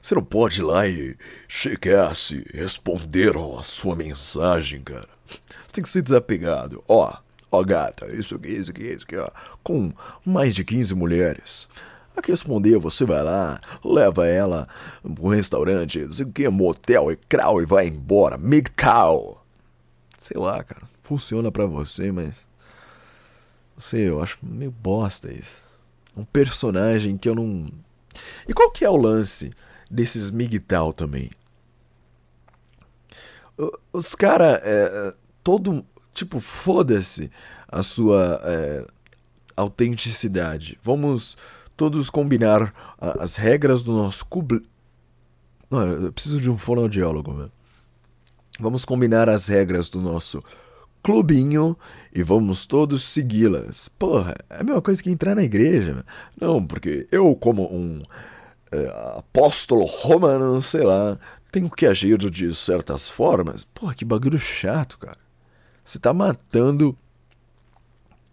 [0.00, 1.16] Você não pode ir lá e
[1.48, 5.08] chegar se responder a sua mensagem, cara.
[5.26, 6.82] Você tem que ser desapegado.
[6.88, 7.14] Ó,
[7.50, 9.28] ó, gata, isso aqui, isso aqui, isso aqui, ó.
[9.62, 9.92] Com
[10.24, 11.68] mais de 15 mulheres.
[12.16, 14.68] A responder, você vai lá, leva ela
[15.14, 18.38] pro restaurante, não sei o que, motel e crau e vai embora.
[18.38, 19.43] MGTOW.
[20.24, 20.88] Sei lá, cara.
[21.02, 22.46] Funciona para você, mas.
[23.76, 25.62] Não sei, eu acho meio bosta isso.
[26.16, 27.70] Um personagem que eu não.
[28.48, 29.52] E qual que é o lance
[29.90, 31.30] desses Migtal também?
[33.92, 35.84] Os caras, é, todo.
[36.14, 37.30] Tipo, foda-se
[37.68, 38.86] a sua é,
[39.54, 40.78] autenticidade.
[40.82, 41.36] Vamos
[41.76, 44.66] todos combinar as regras do nosso clube.
[45.70, 47.50] Não, eu preciso de um fonoaudiólogo, meu.
[48.58, 50.42] Vamos combinar as regras do nosso
[51.02, 51.76] clubinho
[52.14, 53.88] e vamos todos segui-las.
[53.98, 56.04] Porra, é a mesma coisa que entrar na igreja.
[56.40, 58.02] Não, porque eu, como um
[58.70, 61.18] é, apóstolo romano, sei lá,
[61.52, 63.64] tenho que agir de certas formas.
[63.64, 65.18] Porra, que bagulho chato, cara.
[65.84, 66.96] Você tá matando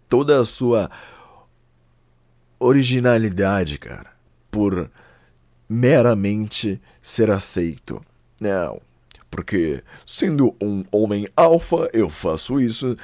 [0.08, 0.90] toda a sua
[2.58, 4.12] originalidade, cara,
[4.50, 4.90] por
[5.68, 8.00] meramente ser aceito.
[8.40, 8.80] Não,
[9.32, 12.94] porque sendo um homem alfa, eu faço isso.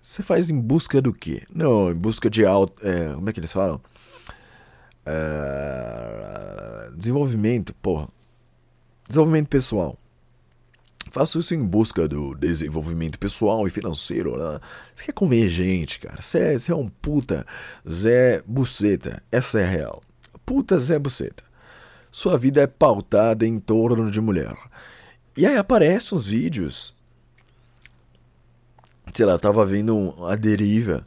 [0.00, 1.44] Você faz em busca do quê?
[1.54, 2.84] Não, em busca de auto.
[2.84, 3.80] É, como é que eles falam?
[5.06, 8.08] É, desenvolvimento, porra.
[9.08, 9.96] Desenvolvimento pessoal.
[11.12, 14.36] Faço isso em busca do desenvolvimento pessoal e financeiro.
[14.36, 14.58] Né?
[14.96, 16.18] Você quer comer gente, cara.
[16.34, 17.46] É, você é um puta
[17.88, 19.22] Zé Buceta.
[19.30, 20.02] Essa é a real.
[20.44, 21.44] Puta Zé Buceta.
[22.10, 24.56] Sua vida é pautada em torno de mulher.
[25.36, 26.94] E aí aparecem uns vídeos.
[29.12, 31.06] Sei lá, tava vendo a deriva.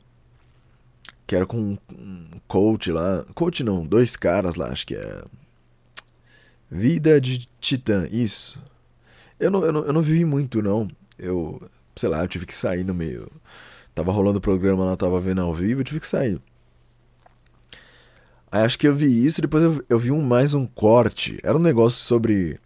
[1.26, 3.26] Que era com um coach lá.
[3.34, 5.24] Coach não, dois caras lá, acho que é.
[6.70, 8.62] Vida de Titã, isso.
[9.40, 10.88] Eu não, eu não, eu não vi muito, não.
[11.18, 11.60] Eu,
[11.96, 13.32] sei lá, eu tive que sair no meio.
[13.96, 16.40] Tava rolando o programa lá, tava vendo ao vivo, eu tive que sair.
[18.52, 21.40] Aí acho que eu vi isso, depois eu, eu vi um mais um corte.
[21.44, 22.60] Era um negócio sobre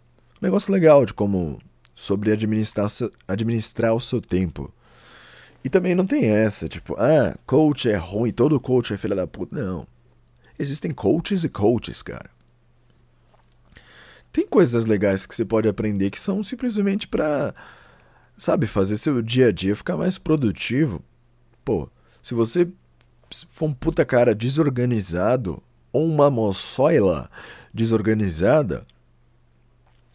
[0.44, 1.60] negócio legal de como
[1.94, 2.86] sobre administrar,
[3.26, 4.72] administrar o seu tempo.
[5.64, 9.26] E também não tem essa, tipo, ah, coach é ruim, todo coach é filha da
[9.26, 9.56] puta.
[9.56, 9.86] Não.
[10.58, 12.30] Existem coaches e coaches, cara.
[14.30, 17.54] Tem coisas legais que você pode aprender que são simplesmente pra,
[18.36, 21.02] sabe, fazer seu dia a dia ficar mais produtivo.
[21.64, 21.88] Pô,
[22.22, 22.68] se você
[23.52, 27.30] for um puta cara desorganizado ou uma moçoila
[27.72, 28.86] desorganizada,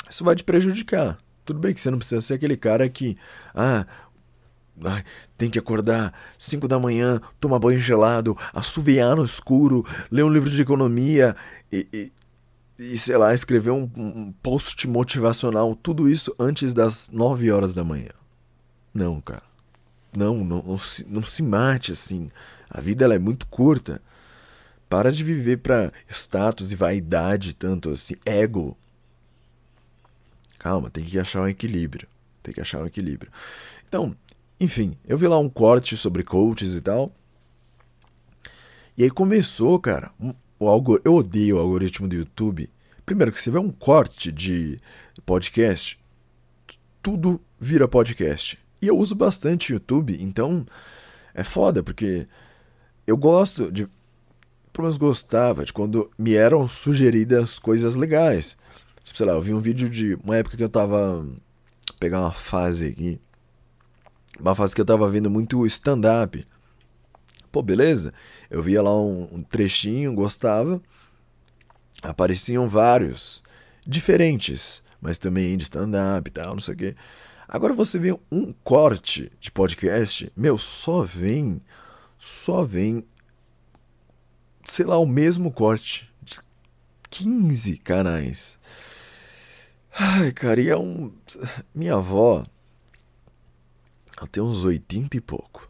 [0.10, 1.18] isso vai te prejudicar.
[1.46, 3.18] Tudo bem que você não precisa ser aquele cara que,
[3.56, 3.86] ah,
[4.84, 5.04] Ai,
[5.38, 10.50] tem que acordar 5 da manhã, tomar banho gelado, assoviar no escuro, ler um livro
[10.50, 11.36] de economia
[11.72, 12.12] e, e,
[12.80, 17.84] e sei lá, escrever um, um, post motivacional, tudo isso antes das 9 horas da
[17.84, 18.12] manhã.
[18.94, 19.44] Não, cara.
[20.16, 22.30] Não, não, não, se, não se mate assim.
[22.70, 24.02] A vida ela é muito curta.
[24.88, 28.76] Para de viver para status e vaidade, tanto assim, ego.
[30.60, 32.08] Calma, tem que achar um equilíbrio.
[32.44, 33.32] Tem que achar um equilíbrio.
[33.88, 34.16] Então,
[34.60, 37.12] enfim, eu vi lá um corte sobre coaches e tal.
[38.98, 40.12] E aí começou, cara,
[40.60, 41.02] o algor...
[41.06, 42.70] eu odeio o algoritmo do YouTube.
[43.06, 44.78] Primeiro que você vê um corte de
[45.26, 45.98] podcast,
[47.02, 48.60] tudo vira podcast.
[48.82, 50.66] E eu uso bastante YouTube, então
[51.34, 52.28] é foda, porque
[53.08, 53.88] eu gosto de.
[54.72, 58.56] Pelo menos gostava de quando me eram sugeridas coisas legais.
[59.10, 61.24] Tipo, sei lá, eu vi um vídeo de uma época que eu tava.
[61.24, 61.36] Vou
[62.00, 63.20] pegar uma fase aqui.
[64.40, 66.46] Uma fase que eu tava vendo muito stand-up.
[67.52, 68.14] Pô, beleza?
[68.52, 70.80] Eu via lá um, um trechinho, gostava.
[72.04, 73.42] Apareciam vários.
[73.84, 76.96] Diferentes, mas também de stand-up e tal, não sei o quê.
[77.48, 81.64] Agora você vê um corte de podcast, meu, só vem.
[82.20, 83.04] Só vem.
[84.64, 86.08] Sei lá, o mesmo corte.
[86.22, 86.38] De
[87.10, 88.59] 15 canais.
[89.92, 91.12] Ai, cara, e é um.
[91.74, 92.46] Minha avó.
[94.18, 95.70] Ela tem uns 80 e pouco.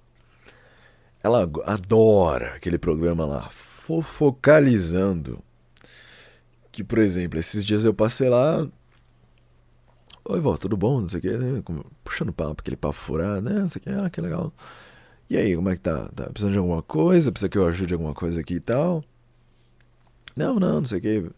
[1.21, 5.39] Ela adora aquele programa lá, fofocalizando.
[6.71, 8.67] Que, por exemplo, esses dias eu passei lá.
[10.25, 11.01] Oi, vó, tudo bom?
[11.01, 11.63] Não sei o que, né?
[12.03, 13.59] Puxando papo, aquele papo furado, né?
[13.59, 14.53] Não sei o que, ah, que legal.
[15.29, 16.07] E aí, como é que tá?
[16.15, 17.31] Tá precisando de alguma coisa?
[17.31, 19.03] Precisa que eu ajude alguma coisa aqui e tal?
[20.35, 21.31] Não, não, não sei o que.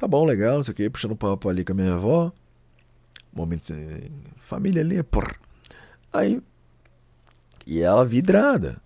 [0.00, 2.32] Tá bom, legal, não sei o que, puxando papo ali com a minha avó.
[3.30, 3.74] Momento
[4.38, 5.36] família ali, porra.
[6.10, 6.40] Aí.
[7.66, 8.80] E ela vidrada.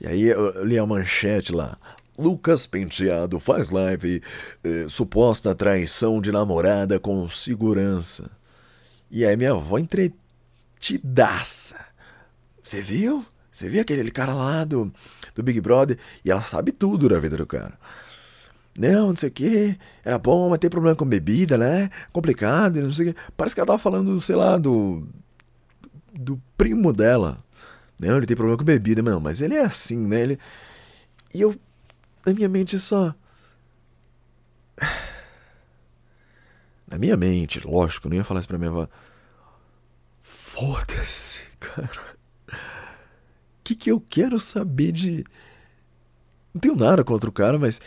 [0.00, 1.76] E aí eu li a manchete lá.
[2.16, 4.22] Lucas Penteado faz live
[4.64, 8.30] eh, suposta traição de namorada com segurança.
[9.10, 11.76] E aí minha avó entretidaça.
[12.62, 13.22] Você viu?
[13.52, 14.90] Você viu aquele cara lá do,
[15.34, 15.98] do Big Brother?
[16.24, 17.78] E ela sabe tudo da vida do cara.
[18.78, 21.90] Não, não sei o que, era bom, mas tem problema com bebida, né?
[22.12, 23.20] Complicado, não sei o que.
[23.36, 25.04] Parece que ela tava falando, sei lá, do.
[26.14, 27.38] do primo dela.
[27.98, 30.20] Não, ele tem problema com bebida, não, mas ele é assim, né?
[30.22, 30.38] Ele...
[31.34, 31.56] E eu,
[32.24, 33.12] na minha mente, só.
[36.86, 38.88] Na minha mente, lógico, eu não ia falar isso pra minha avó.
[40.22, 42.16] foda-se, cara.
[42.50, 45.24] O que, que eu quero saber de.
[46.54, 47.80] Não tenho nada contra o cara, mas.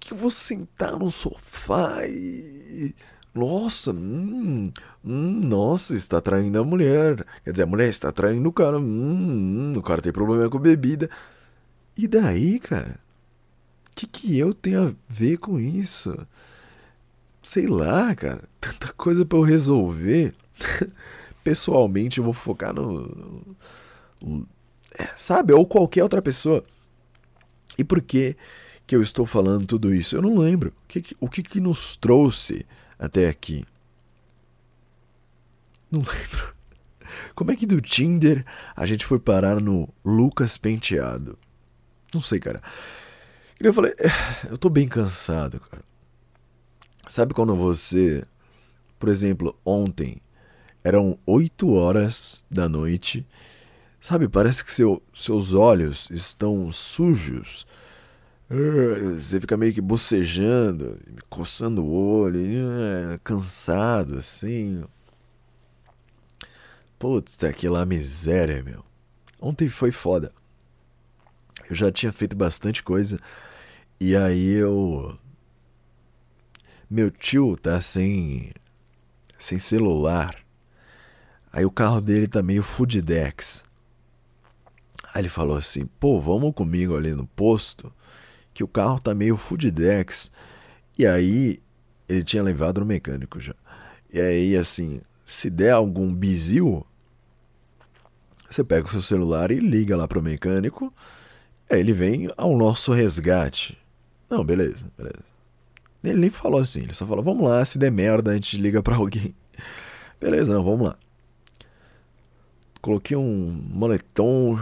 [0.00, 2.94] Que eu vou sentar no sofá e.
[3.34, 4.70] Nossa, hum,
[5.02, 7.24] hum, nossa, está traindo a mulher.
[7.44, 8.78] Quer dizer, a mulher está traindo o cara.
[8.78, 11.08] Hum, hum, o cara tem problema com bebida.
[11.96, 13.00] E daí, cara?
[13.90, 16.14] O que, que eu tenho a ver com isso?
[17.42, 18.42] Sei lá, cara.
[18.60, 20.34] Tanta coisa para eu resolver.
[21.42, 23.56] Pessoalmente, eu vou focar no.
[24.22, 24.46] no
[24.98, 25.52] é, sabe?
[25.52, 26.62] Ou qualquer outra pessoa.
[27.78, 28.36] E por que
[28.86, 30.16] que eu estou falando tudo isso?
[30.16, 30.72] Eu não lembro.
[30.84, 32.66] O que, o que, que nos trouxe
[32.98, 33.64] até aqui?
[35.90, 36.54] Não lembro.
[37.34, 41.38] Como é que do Tinder a gente foi parar no Lucas Penteado?
[42.12, 42.62] Não sei, cara.
[43.60, 45.84] Eu falei, é, eu tô bem cansado, cara.
[47.08, 48.24] Sabe quando você,
[48.98, 50.20] por exemplo, ontem
[50.82, 53.26] eram 8 horas da noite,
[54.00, 57.66] sabe, parece que seu, seus olhos estão sujos.
[58.54, 61.00] Ah, você fica meio que bocejando,
[61.30, 62.68] coçando o olho,
[63.14, 64.84] ah, cansado assim.
[66.98, 68.84] Putz, aquela miséria, meu.
[69.40, 70.32] Ontem foi foda.
[71.68, 73.16] Eu já tinha feito bastante coisa.
[73.98, 75.18] E aí eu.
[76.90, 78.52] Meu tio tá sem.
[79.38, 80.36] sem celular.
[81.50, 83.64] Aí o carro dele tá meio fudidex.
[85.14, 87.90] Aí ele falou assim: pô, vamos comigo ali no posto,
[88.52, 90.30] que o carro tá meio fudidex.
[90.98, 91.60] E aí
[92.08, 93.54] ele tinha levado no mecânico já.
[94.12, 96.86] E aí, assim, se der algum bizil,
[98.48, 100.92] você pega o seu celular e liga lá pro mecânico
[101.72, 103.78] Aí ele vem ao nosso resgate.
[104.28, 105.24] Não, beleza, beleza.
[106.04, 108.82] Ele nem falou assim, ele só falou, vamos lá, se der merda, a gente liga
[108.82, 109.34] pra alguém.
[110.20, 110.96] Beleza, não, vamos lá.
[112.82, 114.58] Coloquei um moletom,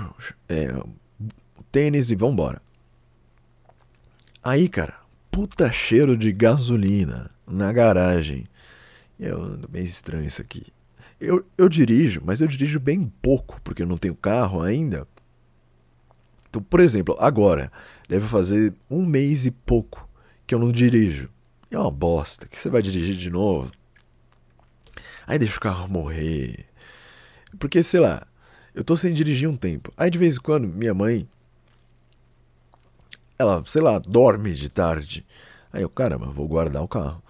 [0.49, 0.69] é,
[1.73, 2.63] tênis e vambora.
[4.43, 4.99] Aí, cara,
[5.31, 8.47] puta cheiro de gasolina na garagem.
[9.19, 10.67] Eu ando bem estranho isso aqui.
[11.21, 15.07] Eu, eu dirijo, mas eu dirijo bem pouco, porque eu não tenho carro ainda.
[16.49, 17.71] Então, por exemplo, agora,
[18.09, 20.09] deve fazer um mês e pouco
[20.47, 21.29] que eu não dirijo.
[21.71, 23.71] É uma bosta, que você vai dirigir de novo.
[25.27, 26.65] Aí deixa o carro morrer.
[27.59, 28.27] Porque, sei lá,
[28.75, 29.93] eu tô sem dirigir um tempo.
[29.97, 31.29] Aí de vez em quando, minha mãe.
[33.41, 35.25] Ela, sei lá, dorme de tarde.
[35.73, 37.23] Aí eu, caramba, vou guardar o carro.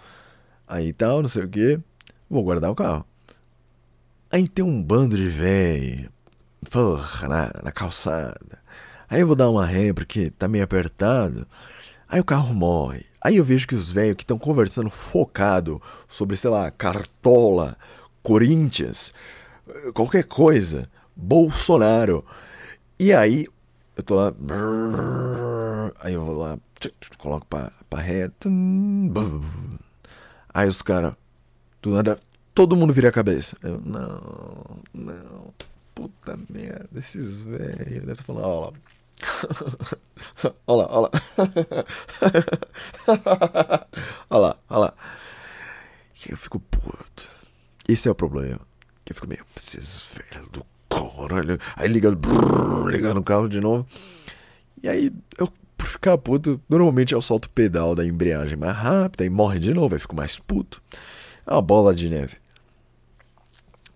[0.67, 1.79] Aí tal, não sei o que.
[2.29, 3.07] Vou guardar o carro.
[4.29, 6.11] Aí tem um bando de velho.
[6.69, 8.59] Porra, na, na calçada.
[9.09, 11.47] Aí eu vou dar uma ré porque tá meio apertado.
[12.09, 13.07] Aí o carro morre.
[13.23, 17.77] Aí eu vejo que os velhos que estão conversando focado sobre, sei lá, Cartola,
[18.21, 19.15] Corinthians,
[19.95, 22.25] qualquer coisa, Bolsonaro.
[22.99, 23.47] E aí
[23.97, 24.33] eu tô lá.
[26.01, 26.59] Aí eu vou lá,
[27.19, 28.31] coloco pra, pra ré.
[30.53, 31.15] Aí os caras,
[31.83, 32.19] do nada,
[32.55, 33.57] todo mundo vira a cabeça.
[33.63, 35.55] Eu, não, não,
[35.95, 38.09] puta merda, esses velhos.
[38.09, 38.73] Eu tô falando, ó lá
[40.67, 41.11] olha lá, olha lá.
[44.31, 44.95] olha lá, olha lá.
[46.29, 47.29] Eu fico puto.
[47.89, 48.61] Esse é o problema.
[49.07, 50.65] Eu fico meio, esses velhos do.
[51.77, 53.87] Aí liga, brrr, liga no carro de novo.
[54.83, 59.25] E aí eu, por ficar puto, normalmente eu solto o pedal da embreagem mais rápida
[59.25, 59.95] e morre de novo.
[59.95, 60.83] Aí fico mais puto.
[61.47, 62.37] É uma bola de neve.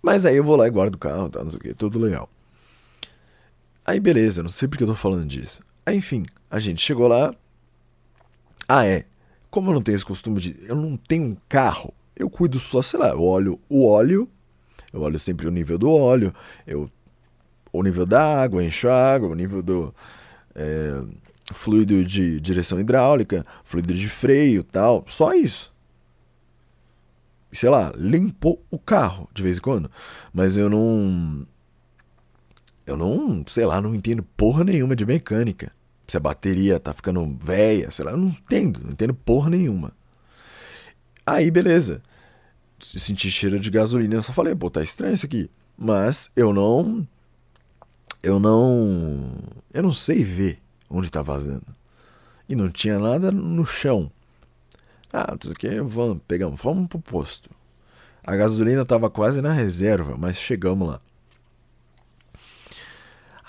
[0.02, 1.42] Mas aí eu vou lá e guardo o carro, tá?
[1.42, 2.28] Não sei o que, tudo legal.
[3.86, 5.62] Aí beleza, não sei porque eu tô falando disso.
[5.84, 7.34] Aí enfim, a gente chegou lá.
[8.68, 9.04] Ah, é.
[9.50, 10.56] Como eu não tenho esse costume de.
[10.66, 14.28] Eu não tenho um carro, eu cuido só, sei lá, eu olho o óleo,
[14.92, 16.34] eu olho sempre o nível do óleo,
[16.66, 16.90] eu.
[17.74, 19.92] O nível da água, encho a água, o nível do.
[20.54, 21.02] É,
[21.52, 25.04] fluido de direção hidráulica, fluido de freio tal.
[25.08, 25.74] Só isso.
[27.50, 29.90] Sei lá, limpou o carro de vez em quando.
[30.32, 31.44] Mas eu não
[32.86, 35.72] eu não, sei lá, não entendo porra nenhuma de mecânica.
[36.06, 39.92] Se a bateria tá ficando velha, sei lá, eu não entendo, não entendo porra nenhuma.
[41.26, 42.02] Aí, beleza.
[42.78, 45.50] Senti cheiro de gasolina, eu só falei, pô, tá estranho isso aqui.
[45.76, 47.06] Mas eu não.
[48.24, 49.34] Eu não.
[49.70, 50.58] Eu não sei ver
[50.88, 51.66] onde tá vazando.
[52.48, 54.10] E não tinha nada no chão.
[55.12, 57.50] Ah, tudo que vamos, pegamos, vamos pro posto.
[58.22, 61.00] A gasolina tava quase na reserva, mas chegamos lá.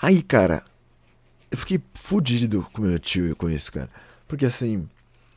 [0.00, 0.62] Aí, cara,
[1.50, 3.88] eu fiquei fudido com meu tio com isso, cara.
[4.28, 4.86] Porque assim,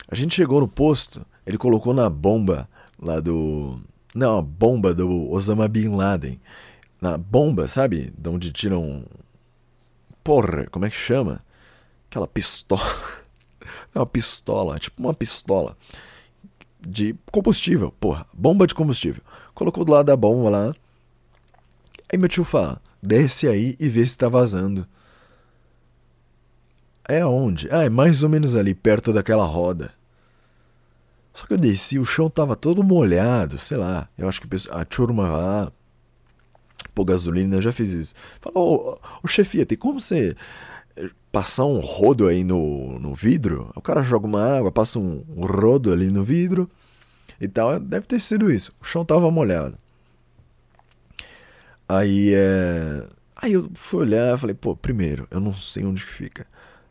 [0.09, 2.67] a gente chegou no posto, ele colocou na bomba
[3.01, 3.79] lá do.
[4.13, 6.37] Não, a bomba do Osama Bin Laden.
[7.01, 8.13] na bomba, sabe?
[8.17, 9.05] De onde tiram.
[10.29, 11.43] Porra, como é que chama?
[12.07, 12.83] Aquela pistola.
[13.95, 15.75] É uma pistola, tipo uma pistola
[16.79, 19.23] de combustível, porra, bomba de combustível.
[19.55, 20.75] Colocou do lado da bomba lá.
[22.07, 24.87] Aí meu tio fala: desce aí e vê se tá vazando.
[27.07, 27.67] É aonde?
[27.71, 29.91] Ah, é mais ou menos ali, perto daquela roda.
[31.33, 34.07] Só que eu desci, o chão tava todo molhado, sei lá.
[34.15, 35.71] Eu acho que a turma lá,
[36.93, 38.13] pôr gasolina, eu já fiz isso.
[38.41, 40.35] Falou, ô, ô chefia, tem como você
[41.31, 43.71] passar um rodo aí no, no vidro?
[43.75, 46.69] O cara joga uma água, passa um, rodo ali no vidro
[47.39, 47.79] e tal.
[47.79, 48.73] Deve ter sido isso.
[48.81, 49.77] O chão tava molhado.
[51.87, 53.07] Aí é.
[53.35, 56.45] Aí eu fui olhar falei, pô, primeiro, eu não sei onde que fica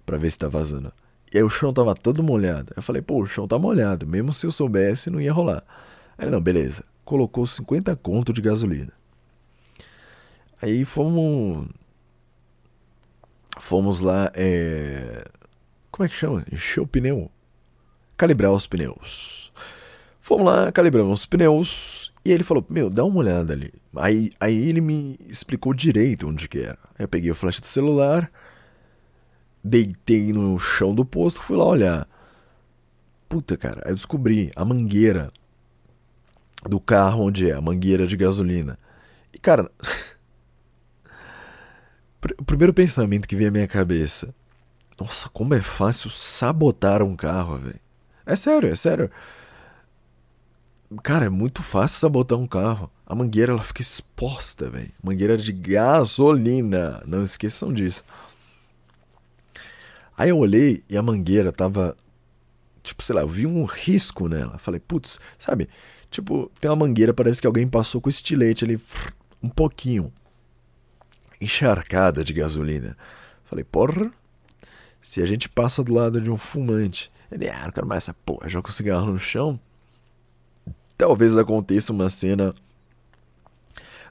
[0.07, 0.93] para ver se tá vazando.
[1.32, 2.72] E aí o chão tava todo molhado.
[2.74, 4.07] Eu falei, pô, o chão tá molhado.
[4.07, 5.62] Mesmo se eu soubesse, não ia rolar.
[6.16, 6.82] Aí não, beleza.
[7.05, 8.93] Colocou 50 conto de gasolina.
[10.61, 11.69] Aí fomos.
[13.59, 14.31] Fomos lá.
[14.35, 15.25] É...
[15.91, 16.45] Como é que chama?
[16.53, 17.31] Encher o pneu.
[18.17, 19.53] Calibrar os pneus.
[20.21, 22.13] Fomos lá, calibramos os pneus.
[22.25, 23.73] E ele falou: Meu, dá uma olhada ali.
[23.97, 26.79] Aí, aí ele me explicou direito onde que era.
[26.99, 28.31] Aí eu peguei o flash do celular.
[29.63, 32.09] Deitei no chão do posto, fui lá olhar.
[33.29, 35.31] Puta, cara, aí eu descobri a mangueira
[36.69, 38.79] do carro onde é, a mangueira de gasolina.
[39.33, 39.71] E, cara,
[42.39, 44.35] o primeiro pensamento que veio à minha cabeça:
[44.99, 47.81] Nossa, como é fácil sabotar um carro, velho.
[48.27, 49.11] É sério, é sério.
[51.03, 52.91] Cara, é muito fácil sabotar um carro.
[53.07, 54.91] A mangueira ela fica exposta, velho.
[55.03, 57.03] Mangueira de gasolina.
[57.07, 58.03] Não esqueçam disso.
[60.16, 61.97] Aí eu olhei e a mangueira tava.
[62.83, 64.59] Tipo, sei lá, eu vi um risco nela.
[64.59, 65.69] Falei, putz, sabe?
[66.11, 68.81] Tipo, tem uma mangueira, parece que alguém passou com estilete ali,
[69.43, 70.12] um pouquinho
[71.41, 72.97] encharcada de gasolina.
[73.45, 74.12] Falei, porra,
[75.01, 78.14] se a gente passa do lado de um fumante, ele, ah, não quero mais essa
[78.14, 79.59] porra, joga o cigarro no chão.
[80.97, 82.55] Talvez aconteça uma cena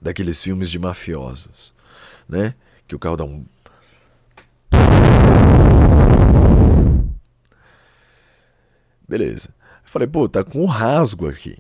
[0.02, 1.74] daqueles filmes de mafiosos,
[2.28, 2.56] né?
[2.88, 3.46] Que o carro dá um.
[9.08, 9.50] Beleza.
[9.84, 11.58] Falei, pô, tá com um rasgo aqui.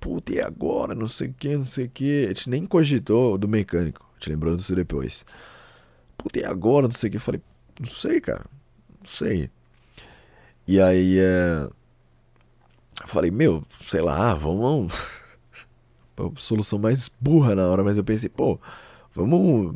[0.00, 0.94] Puta, e agora?
[0.94, 2.24] Não sei o que, não sei o que.
[2.24, 4.11] A gente nem cogitou do mecânico.
[4.22, 5.26] Te lembrando disso depois.
[6.16, 6.86] Puta, e agora?
[6.86, 7.16] Não sei o que.
[7.16, 7.42] Eu falei,
[7.80, 8.44] não sei, cara.
[9.00, 9.50] Não sei.
[10.64, 11.68] E aí é.
[13.04, 14.92] Falei, meu, sei lá, vamos.
[16.38, 18.60] Solução mais burra na hora, mas eu pensei, pô,
[19.12, 19.74] vamos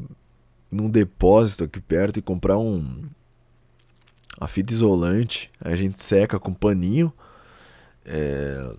[0.70, 3.03] num depósito aqui perto e comprar um.
[4.38, 5.51] A fita isolante.
[5.61, 7.12] A gente seca com paninho.
[8.05, 8.76] É,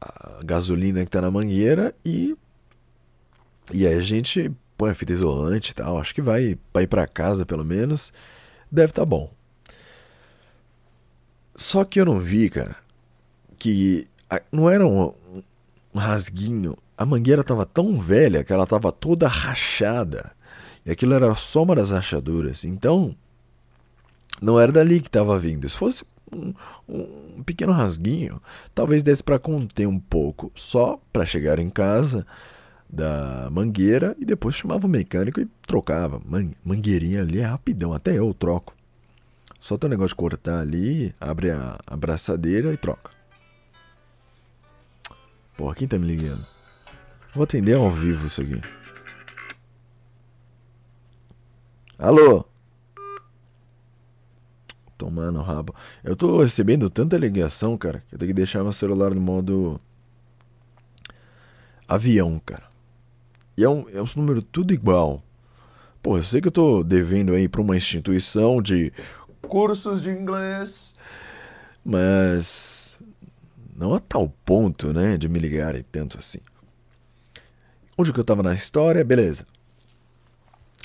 [0.00, 2.34] a gasolina que tá na mangueira e.
[3.70, 5.98] E aí a gente põe a fita isolante e tal.
[5.98, 8.12] Acho que vai para ir para casa pelo menos.
[8.70, 9.30] Deve estar tá bom.
[11.56, 12.76] Só que eu não vi, cara,
[13.58, 14.08] que
[14.50, 15.12] não era um,
[15.94, 16.76] um rasguinho.
[16.96, 20.32] A mangueira tava tão velha que ela tava toda rachada.
[20.84, 22.64] E aquilo era só uma das rachaduras.
[22.64, 23.14] Então,
[24.42, 25.68] não era dali que tava vindo.
[25.68, 26.52] Se fosse um,
[26.88, 28.40] um pequeno rasguinho,
[28.74, 32.26] talvez desse para conter um pouco, só para chegar em casa
[32.94, 36.20] da mangueira e depois chamava o mecânico e trocava.
[36.24, 38.74] Man mangueirinha ali é rapidão, até eu troco.
[39.60, 43.10] Só tem um negócio de cortar ali, abre a abraçadeira e troca.
[45.56, 46.44] Porra, quem tá me ligando?
[47.34, 48.60] Vou atender ao vivo isso aqui.
[51.98, 52.44] Alô?
[54.96, 55.74] Tomando rabo.
[56.02, 59.80] Eu tô recebendo tanta ligação, cara, que eu tenho que deixar meu celular no modo
[61.88, 62.73] avião, cara.
[63.56, 65.22] E é um, é um número tudo igual.
[66.02, 68.92] Pô, eu sei que eu tô devendo aí pra uma instituição de
[69.42, 70.94] cursos de inglês,
[71.84, 72.98] mas
[73.76, 76.40] não a tal ponto, né, de me ligarem tanto assim.
[77.96, 79.04] Onde que eu tava na história?
[79.04, 79.46] Beleza.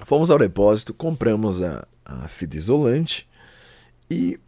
[0.05, 3.27] Fomos ao depósito, compramos a, a fita isolante
[4.09, 4.39] e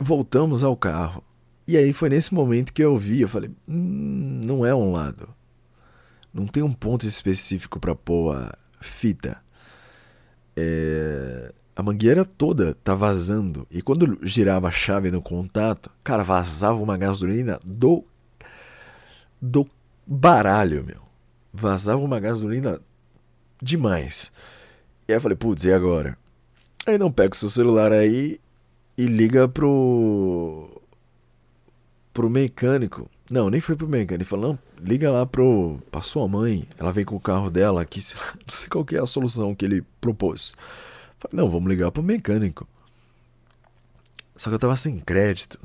[0.00, 1.22] voltamos ao carro.
[1.66, 5.28] E aí foi nesse momento que eu vi, eu falei, hum, não é um lado.
[6.34, 9.40] Não tem um ponto específico para pôr a fita.
[10.56, 11.52] É...
[11.76, 13.66] A mangueira toda tá vazando.
[13.70, 18.04] E quando girava a chave no contato, cara, vazava uma gasolina do.
[19.40, 19.64] do
[20.04, 21.02] baralho, meu.
[21.52, 22.80] Vazava uma gasolina
[23.62, 24.32] demais.
[25.06, 26.18] E aí eu falei, putz, e agora?
[26.86, 28.40] Aí não pega o seu celular aí
[28.98, 30.80] e liga pro.
[32.12, 33.08] pro mecânico.
[33.30, 34.14] Não, nem foi pro mecânico.
[34.14, 36.68] Ele falou, não, liga lá pro, pra sua mãe.
[36.78, 38.00] Ela vem com o carro dela aqui.
[38.46, 40.54] Não sei qual que é a solução que ele propôs.
[41.18, 42.68] Falei, não, vamos ligar pro mecânico.
[44.36, 45.58] Só que eu tava sem crédito.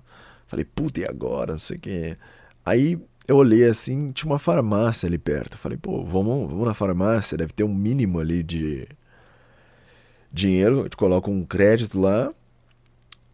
[0.47, 1.53] Falei, puta, e agora?
[1.53, 2.17] Não sei o que.
[2.65, 2.97] Aí
[3.27, 5.57] eu olhei assim, tinha uma farmácia ali perto.
[5.57, 8.87] Falei, pô, vamos, vamos na farmácia, deve ter um mínimo ali de
[10.31, 10.79] dinheiro.
[10.79, 12.33] A gente coloca um crédito lá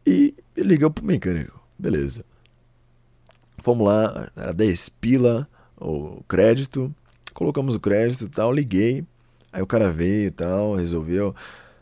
[0.06, 1.62] e, e liga pro mecânico.
[1.78, 2.26] Beleza.
[3.66, 6.94] Fomos lá, era 10 pila o crédito.
[7.34, 9.04] Colocamos o crédito e tal, liguei.
[9.52, 11.34] Aí o cara veio e tal, resolveu.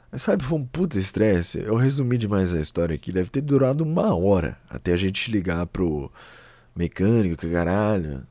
[0.09, 1.59] Mas sabe, foi um puta estresse.
[1.59, 3.11] Eu resumi demais a história aqui.
[3.11, 6.09] Deve ter durado uma hora até a gente ligar pro
[6.73, 8.25] mecânico, que caralho.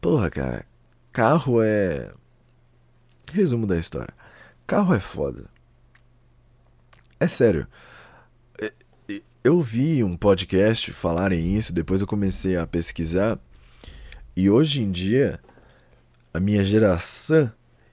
[0.00, 0.66] Porra, cara.
[1.12, 2.10] Carro é.
[3.32, 4.12] Resumo da história.
[4.66, 5.44] Carro é foda.
[7.20, 7.64] É sério.
[9.44, 13.40] Eu vi um podcast falarem isso, depois eu comecei a pesquisar.
[14.36, 15.40] E hoje em dia,
[16.32, 17.50] a minha geração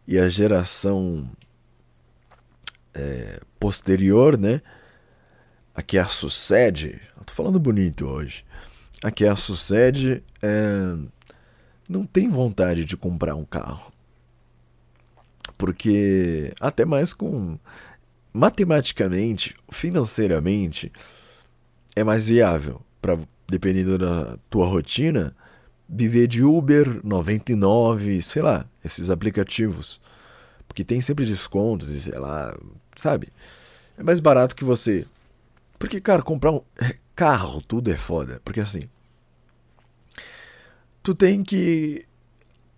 [0.08, 1.28] e a geração
[2.94, 4.62] é, posterior, né?
[5.74, 8.46] A que a sucede, tô falando bonito hoje.
[9.04, 10.96] A que a sucede é,
[11.90, 13.92] não tem vontade de comprar um carro.
[15.58, 17.58] Porque até mais com
[18.32, 20.92] matematicamente, financeiramente,
[21.96, 23.18] é mais viável para
[23.50, 25.36] dependendo da tua rotina,
[25.88, 30.00] viver de Uber 99, sei lá, esses aplicativos.
[30.68, 32.56] Porque tem sempre descontos e sei lá,
[32.96, 33.30] sabe?
[33.98, 35.06] É mais barato que você.
[35.80, 36.62] Porque, cara, comprar um
[37.16, 38.40] carro, tudo é foda.
[38.46, 38.84] Porque assim.
[41.02, 42.06] Tu tem que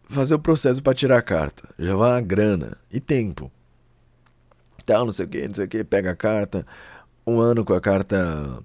[0.08, 1.68] fazer o processo para tirar a carta.
[1.78, 3.52] Já vai uma grana e tempo.
[4.86, 5.84] Tal, não sei o que, não sei o que.
[5.84, 6.66] Pega a carta.
[7.28, 8.64] Um ano com a carta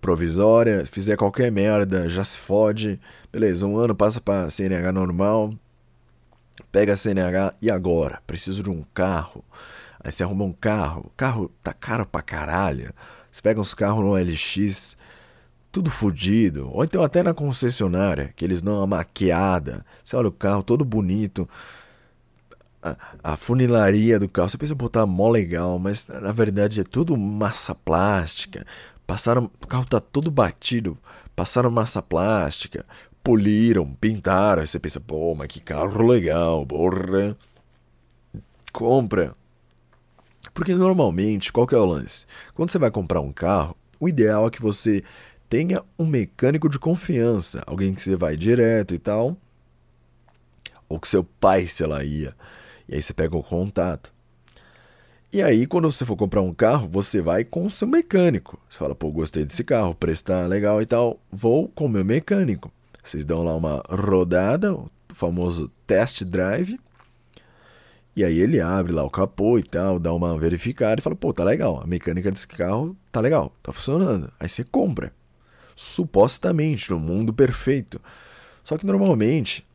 [0.00, 0.84] provisória.
[0.86, 3.00] Fizer qualquer merda, já se fode.
[3.32, 5.54] Beleza, um ano passa pra CNH normal.
[6.72, 8.20] Pega a CNH e agora?
[8.26, 9.44] Preciso de um carro.
[10.02, 12.92] Aí você arruma um carro, o carro tá caro pra caralho.
[13.30, 14.96] Você pega uns carros no LX,
[15.72, 16.70] tudo fodido.
[16.72, 19.84] Ou então até na concessionária, que eles dão uma maquiada.
[20.02, 21.48] Você olha o carro todo bonito.
[22.82, 27.16] A, a funilaria do carro, você pensa, botar mó legal, mas na verdade é tudo
[27.16, 28.64] massa plástica.
[29.06, 30.98] Passaram, o carro tá todo batido,
[31.34, 32.84] passaram massa plástica,
[33.22, 34.62] poliram, pintaram.
[34.62, 37.36] Aí você pensa, pô, mas que carro legal, porra.
[38.72, 39.32] Compra.
[40.52, 42.26] Porque normalmente, qual que é o lance?
[42.54, 45.04] Quando você vai comprar um carro, o ideal é que você
[45.48, 49.36] tenha um mecânico de confiança, alguém que você vai direto e tal,
[50.88, 52.34] ou que seu pai, sei lá, ia.
[52.88, 54.12] E aí você pega o contato.
[55.32, 58.58] E aí, quando você for comprar um carro, você vai com o seu mecânico.
[58.68, 61.88] Você fala, pô, gostei desse carro, o preço tá legal e tal, vou com o
[61.88, 62.72] meu mecânico.
[63.02, 66.78] Vocês dão lá uma rodada, o famoso test drive,
[68.16, 71.34] e aí ele abre lá o capô e tal, dá uma verificada e fala, pô,
[71.34, 74.32] tá legal, a mecânica desse carro tá legal, tá funcionando.
[74.40, 75.12] Aí você compra.
[75.76, 78.00] Supostamente, no mundo perfeito.
[78.64, 79.66] Só que normalmente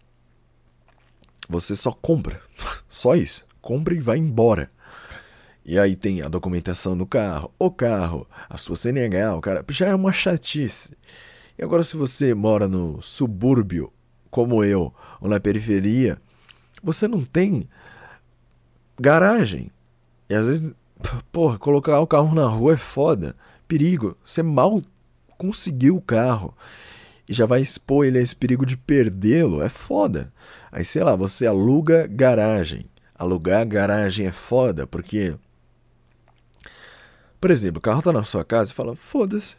[1.47, 2.41] você só compra.
[2.89, 3.45] Só isso.
[3.62, 4.72] Compra e vai embora.
[5.64, 9.66] E aí tem a documentação do carro, o carro, a sua CNH, o cara.
[9.70, 10.97] Já é uma chatice.
[11.57, 13.93] E agora, se você mora no subúrbio,
[14.30, 16.18] como eu, ou na periferia,
[16.82, 17.70] você não tem
[18.99, 19.70] garagem.
[20.30, 20.74] E às vezes,
[21.32, 23.36] porra, colocar o carro na rua é foda.
[23.68, 24.18] Perigo.
[24.26, 24.82] Você mal
[25.38, 26.55] conseguiu o carro
[27.28, 29.62] e já vai expor ele a esse perigo de perdê-lo.
[29.62, 30.32] É foda.
[30.72, 32.86] Aí, sei lá, você aluga garagem.
[33.16, 35.36] Alugar garagem é foda porque.
[37.42, 39.58] Por exemplo, o carro tá na sua casa e fala: foda-se.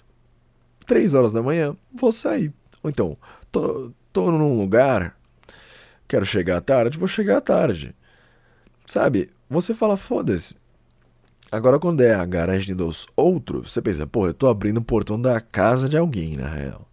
[0.87, 2.53] Três horas da manhã, vou sair.
[2.83, 3.17] Ou então,
[3.51, 5.17] tô, tô num lugar,
[6.09, 7.95] quero chegar à tarde, vou chegar à tarde.
[8.87, 9.31] Sabe?
[9.51, 10.57] Você fala, foda-se.
[11.51, 15.21] Agora, quando é a garagem dos outros, você pensa, pô, eu tô abrindo o portão
[15.21, 16.89] da casa de alguém, na real.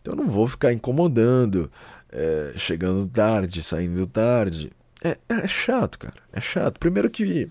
[0.00, 1.70] Então eu não vou ficar incomodando,
[2.10, 4.72] é, chegando tarde, saindo tarde.
[5.02, 6.14] É, é chato, cara.
[6.32, 6.78] É chato.
[6.78, 7.50] Primeiro que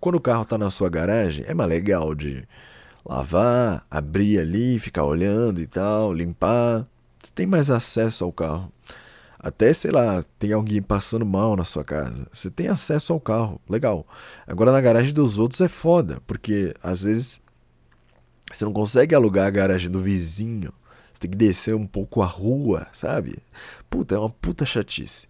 [0.00, 2.46] quando o carro tá na sua garagem, é mais legal de
[3.04, 6.86] lavar, abrir ali, ficar olhando e tal, limpar.
[7.22, 8.72] Você tem mais acesso ao carro.
[9.38, 12.26] Até, sei lá, tem alguém passando mal na sua casa.
[12.32, 14.06] Você tem acesso ao carro, legal.
[14.46, 17.40] Agora na garagem dos outros é foda, porque às vezes
[18.52, 20.72] você não consegue alugar a garagem do vizinho.
[21.12, 23.38] Você tem que descer um pouco a rua, sabe?
[23.88, 25.28] Puta, é uma puta chatice.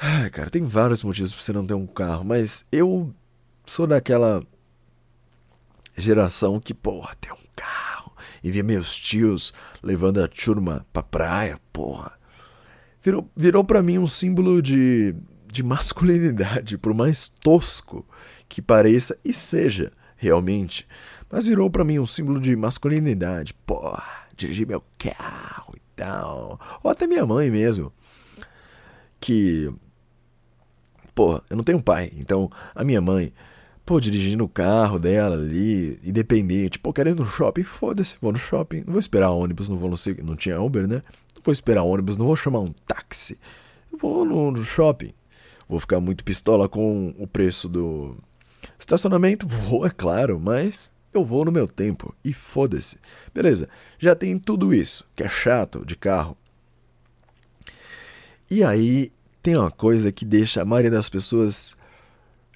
[0.00, 3.14] Ai, cara, tem vários motivos pra você não ter um carro, mas eu
[3.64, 4.42] sou daquela
[5.96, 11.60] geração que, porra, tem um carro e via meus tios levando a turma pra praia,
[11.72, 12.12] porra.
[13.02, 15.14] Virou, virou para mim um símbolo de,
[15.46, 18.06] de masculinidade, por mais tosco
[18.48, 20.86] que pareça e seja realmente.
[21.30, 23.54] Mas virou para mim um símbolo de masculinidade.
[23.66, 24.04] Porra,
[24.36, 26.58] dirigir meu carro e tal.
[26.82, 27.92] Ou até minha mãe mesmo.
[29.24, 29.72] Que.
[31.14, 32.12] Porra, eu não tenho pai.
[32.16, 33.32] Então, a minha mãe
[33.84, 38.82] pô, dirigindo o carro dela ali, independente, pô, querendo no shopping, foda-se, vou no shopping,
[38.86, 41.02] não vou esperar ônibus, não vou no, não tinha Uber, né?
[41.36, 43.38] Não vou esperar ônibus, não vou chamar um táxi,
[43.92, 45.12] eu vou no, no shopping.
[45.68, 48.16] Vou ficar muito pistola com o preço do
[48.78, 52.98] estacionamento, vou, é claro, mas eu vou no meu tempo e foda-se.
[53.32, 53.68] Beleza,
[53.98, 56.36] já tem tudo isso, que é chato de carro.
[58.50, 61.76] E aí tem uma coisa que deixa a maioria das pessoas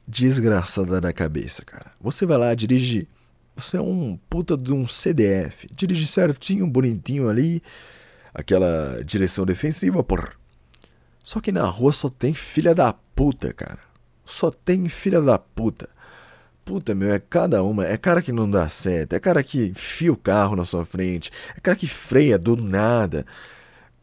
[0.06, 1.92] desgraçada na cabeça, cara.
[2.00, 3.06] Você vai lá, dirige.
[3.54, 5.68] Você é um puta de um CDF.
[5.74, 7.62] Dirige certinho, bonitinho ali.
[8.32, 10.32] Aquela direção defensiva, porra.
[11.22, 13.80] Só que na rua só tem filha da puta, cara.
[14.24, 15.88] Só tem filha da puta.
[16.64, 17.86] Puta, meu, é cada uma.
[17.86, 19.14] É cara que não dá certo.
[19.14, 21.30] É cara que enfia o carro na sua frente.
[21.56, 23.26] É cara que freia do nada.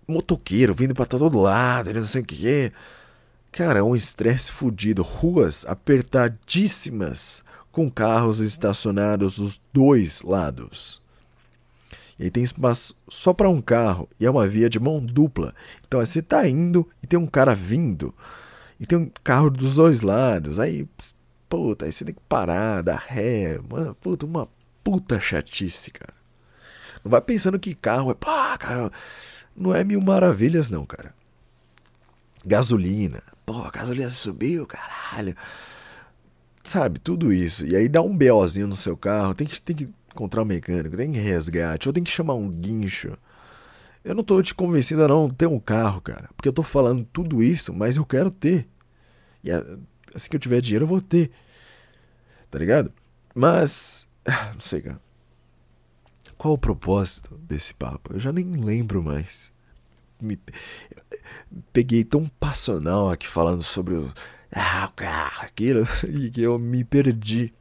[0.08, 2.72] Motoqueiro vindo pra todo lado, não sei o que.
[3.52, 5.02] Cara, é um estresse fudido.
[5.02, 11.02] Ruas apertadíssimas com carros estacionados dos dois lados.
[12.18, 15.54] E aí tem espaço só para um carro e é uma via de mão dupla.
[15.86, 18.14] Então você tá indo e tem um cara vindo.
[18.80, 20.60] E tem um carro dos dois lados.
[20.60, 21.14] Aí, pss,
[21.50, 23.60] puta, aí você tem que parar, dar ré.
[23.70, 24.48] Mano, puta, uma
[24.84, 26.14] puta chatice, cara.
[27.04, 28.14] Não vai pensando que carro é.
[28.14, 28.92] Pá, cara.
[29.56, 31.14] Não é mil maravilhas, não, cara.
[32.46, 35.36] Gasolina, pô, a gasolina subiu, caralho.
[36.64, 37.66] Sabe, tudo isso.
[37.66, 40.98] E aí dá um BOzinho no seu carro, tem que, tem que encontrar um mecânico,
[40.98, 43.18] tem que resgate, ou tem que chamar um guincho.
[44.04, 46.30] Eu não tô te convencendo a não ter um carro, cara.
[46.36, 48.68] Porque eu tô falando tudo isso, mas eu quero ter.
[49.44, 49.52] E
[50.14, 51.32] assim que eu tiver dinheiro, eu vou ter.
[52.52, 52.94] Tá ligado?
[53.34, 54.08] Mas.
[54.54, 55.05] Não sei, cara.
[56.38, 58.14] Qual o propósito desse papo?
[58.14, 59.54] Eu já nem lembro mais
[60.22, 60.40] me
[61.72, 64.14] peguei tão passional aqui falando sobre o
[64.52, 65.86] ah, carro, aquilo,
[66.34, 67.54] que eu me perdi.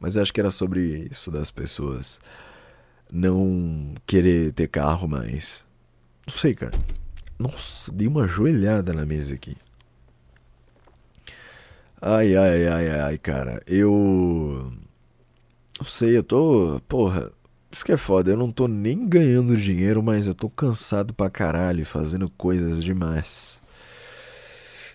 [0.00, 2.20] Mas acho que era sobre isso das pessoas
[3.12, 5.64] não querer ter carro mais.
[6.26, 6.72] Não sei, cara.
[7.38, 9.56] Nossa, dei uma joelhada na mesa aqui.
[12.00, 13.62] Ai, ai, ai, ai, cara.
[13.66, 14.72] Eu.
[15.82, 16.80] Não sei, eu tô.
[16.86, 17.32] Porra.
[17.68, 21.28] Isso que é foda, eu não tô nem ganhando dinheiro, mas eu tô cansado pra
[21.28, 23.60] caralho fazendo coisas demais.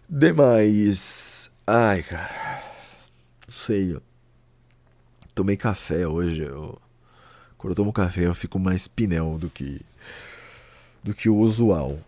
[0.08, 1.52] Demais.
[1.66, 2.64] Ai, cara.
[3.46, 3.96] Não sei.
[3.96, 4.02] Eu
[5.36, 6.44] tomei café hoje.
[6.44, 6.80] Eu...
[7.58, 9.82] Quando eu tomo café, eu fico mais pinel do que
[11.04, 12.00] do que o usual.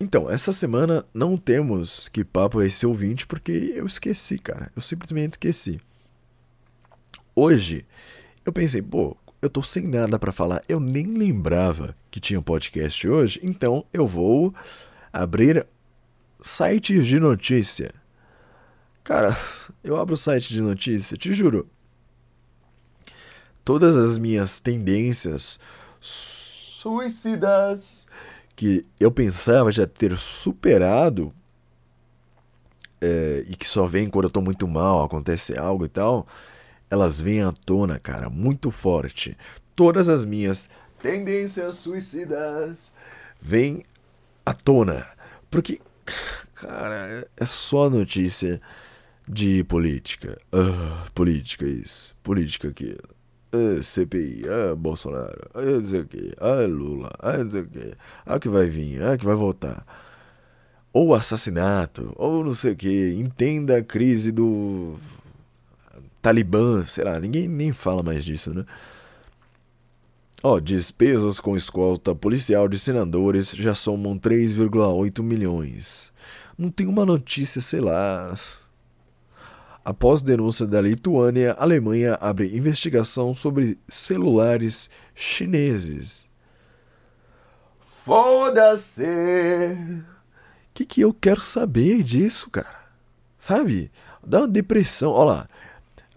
[0.00, 4.72] Então, essa semana não temos que papo é esse ouvinte porque eu esqueci, cara.
[4.74, 5.80] Eu simplesmente esqueci.
[7.34, 7.86] Hoje
[8.44, 10.62] eu pensei, pô, eu tô sem nada para falar.
[10.68, 14.54] Eu nem lembrava que tinha um podcast hoje, então eu vou
[15.12, 15.66] abrir
[16.42, 17.92] sites de notícia.
[19.02, 19.36] Cara,
[19.82, 21.68] eu abro o site de notícia, te juro.
[23.64, 25.58] Todas as minhas tendências
[26.00, 28.06] suicidas
[28.54, 31.32] que eu pensava já ter superado
[33.00, 36.26] é, e que só vem quando eu tô muito mal, acontece algo e tal
[36.92, 39.34] elas vêm à tona, cara, muito forte.
[39.74, 40.68] Todas as minhas
[41.00, 42.92] tendências suicidas
[43.40, 43.82] vêm
[44.44, 45.06] à tona.
[45.50, 45.80] Porque,
[46.54, 48.60] cara, é só notícia
[49.26, 50.38] de política.
[50.52, 53.08] Uh, política isso, política aquilo.
[53.54, 58.38] Uh, CPI, ah, Bolsonaro, ah, sei o que, ah, Lula, ah, sei o que, ah,
[58.38, 59.84] que vai vir, ah, que vai voltar.
[60.92, 64.98] Ou assassinato, ou não sei o que, entenda a crise do
[66.22, 68.64] Talibã, sei lá, ninguém nem fala mais disso, né?
[70.40, 76.12] Ó, despesas com escolta policial de senadores já somam 3,8 milhões.
[76.56, 78.36] Não tem uma notícia, sei lá.
[79.84, 86.28] Após denúncia da Lituânia, a Alemanha abre investigação sobre celulares chineses.
[88.04, 89.04] Foda-se!
[89.04, 92.82] O que, que eu quero saber disso, cara?
[93.36, 93.90] Sabe?
[94.24, 95.10] Dá uma depressão.
[95.10, 95.48] Olha lá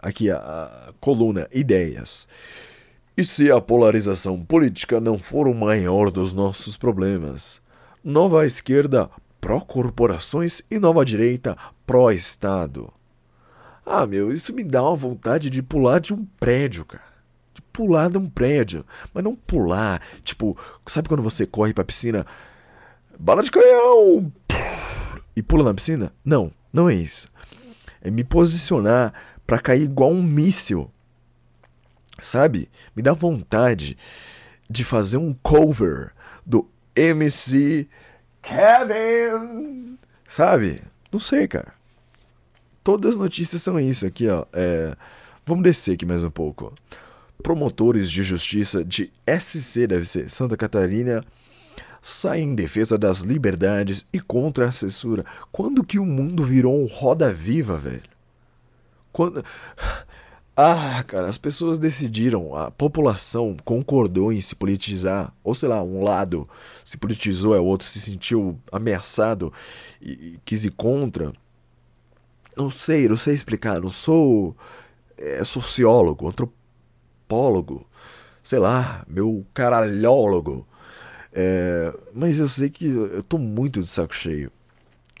[0.06, 2.28] aqui a, a coluna Ideias.
[3.16, 7.60] E se a polarização política não for o maior dos nossos problemas?
[8.04, 12.92] Nova esquerda pró-corporações e nova direita pró-Estado.
[13.84, 17.04] Ah, meu, isso me dá uma vontade de pular de um prédio, cara.
[17.54, 18.84] De pular de um prédio.
[19.12, 22.24] Mas não pular, tipo, sabe quando você corre pra piscina?
[23.18, 24.32] Bala de canhão!
[25.34, 26.12] E pula na piscina?
[26.24, 27.28] Não, não é isso.
[28.00, 29.12] É me posicionar
[29.46, 30.90] para cair igual um míssil.
[32.20, 32.68] Sabe?
[32.94, 33.96] Me dá vontade
[34.68, 36.12] de fazer um cover
[36.44, 37.86] do MC
[38.42, 39.98] Kevin.
[40.26, 40.82] Sabe?
[41.12, 41.74] Não sei, cara.
[42.82, 44.44] Todas as notícias são isso aqui, ó.
[44.52, 44.96] É...
[45.44, 46.72] Vamos descer aqui mais um pouco.
[47.42, 51.22] Promotores de justiça de SC, deve ser, Santa Catarina,
[52.00, 55.24] saem em defesa das liberdades e contra a censura.
[55.52, 58.15] Quando que o mundo virou um roda viva, velho?
[59.16, 59.42] Quando.
[60.54, 66.02] Ah, cara, as pessoas decidiram, a população concordou em se politizar, ou sei lá, um
[66.02, 66.48] lado
[66.84, 69.52] se politizou, é outro se sentiu ameaçado
[70.00, 71.32] e, e quis ir contra.
[72.56, 74.56] Não sei, não sei explicar, não sou
[75.18, 77.86] é, sociólogo, antropólogo,
[78.42, 80.66] sei lá, meu caralhólogo.
[81.32, 84.50] É, mas eu sei que eu tô muito de saco cheio.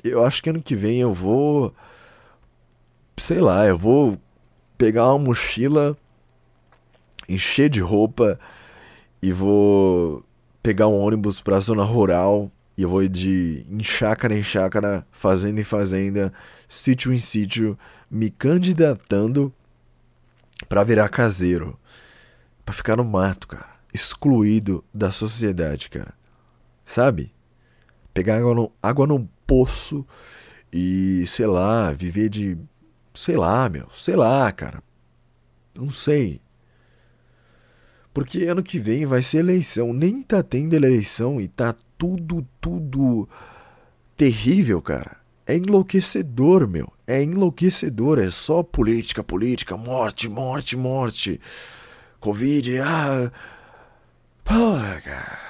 [0.04, 1.74] Eu acho que ano que vem eu vou.
[3.18, 4.18] Sei lá, eu vou
[4.76, 5.96] pegar uma mochila,
[7.26, 8.38] encher de roupa
[9.22, 10.22] e vou
[10.62, 15.58] pegar um ônibus pra zona rural e eu vou de em chácara em chácara, fazenda
[15.58, 16.30] em fazenda,
[16.68, 17.78] sítio em sítio,
[18.10, 19.50] me candidatando
[20.68, 21.78] para virar caseiro,
[22.66, 26.12] para ficar no mato, cara, excluído da sociedade, cara.
[26.84, 27.32] Sabe?
[28.12, 30.06] Pegar água no, água num poço
[30.70, 32.58] e, sei lá, viver de
[33.16, 33.88] Sei lá, meu.
[33.96, 34.82] Sei lá, cara.
[35.74, 36.40] Não sei.
[38.12, 39.92] Porque ano que vem vai ser eleição.
[39.92, 43.26] Nem tá tendo eleição e tá tudo, tudo
[44.16, 45.16] terrível, cara.
[45.46, 46.92] É enlouquecedor, meu.
[47.06, 48.18] É enlouquecedor.
[48.18, 51.40] É só política, política, morte, morte, morte.
[52.20, 53.32] Covid, ah.
[54.44, 55.45] Porra, cara.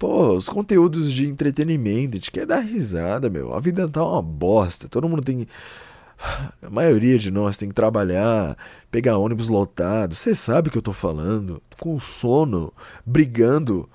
[0.00, 3.54] Pô, os conteúdos de entretenimento, a gente quer dar risada, meu.
[3.54, 4.88] A vida tá uma bosta.
[4.88, 5.46] Todo mundo tem.
[6.62, 8.56] A maioria de nós tem que trabalhar,
[8.90, 10.14] pegar ônibus lotado.
[10.14, 11.62] Você sabe o que eu tô falando.
[11.78, 12.72] Com sono,
[13.04, 13.86] brigando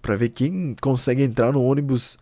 [0.00, 2.18] pra ver quem consegue entrar no ônibus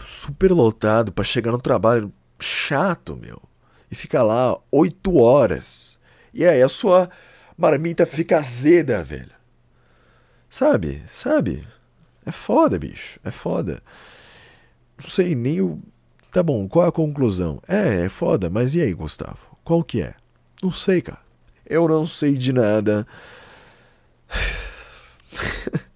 [0.00, 2.12] super lotado para chegar no trabalho.
[2.40, 3.40] Chato, meu.
[3.88, 6.00] E fica lá oito horas.
[6.34, 7.08] E aí a sua
[7.56, 9.30] marmita fica azeda, velho.
[10.50, 11.04] Sabe?
[11.12, 11.77] Sabe?
[12.28, 13.18] É foda, bicho.
[13.24, 13.82] É foda.
[15.02, 15.80] Não sei nem o.
[16.30, 17.58] Tá bom, qual é a conclusão?
[17.66, 19.38] É, é foda, mas e aí, Gustavo?
[19.64, 20.14] Qual que é?
[20.62, 21.22] Não sei, cara.
[21.64, 23.06] Eu não sei de nada.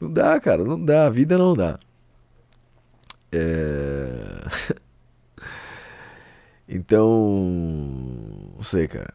[0.00, 1.04] não dá, cara, não dá.
[1.04, 1.78] A vida não dá.
[3.30, 4.48] É...
[6.66, 7.04] então.
[8.56, 9.12] Não sei, cara.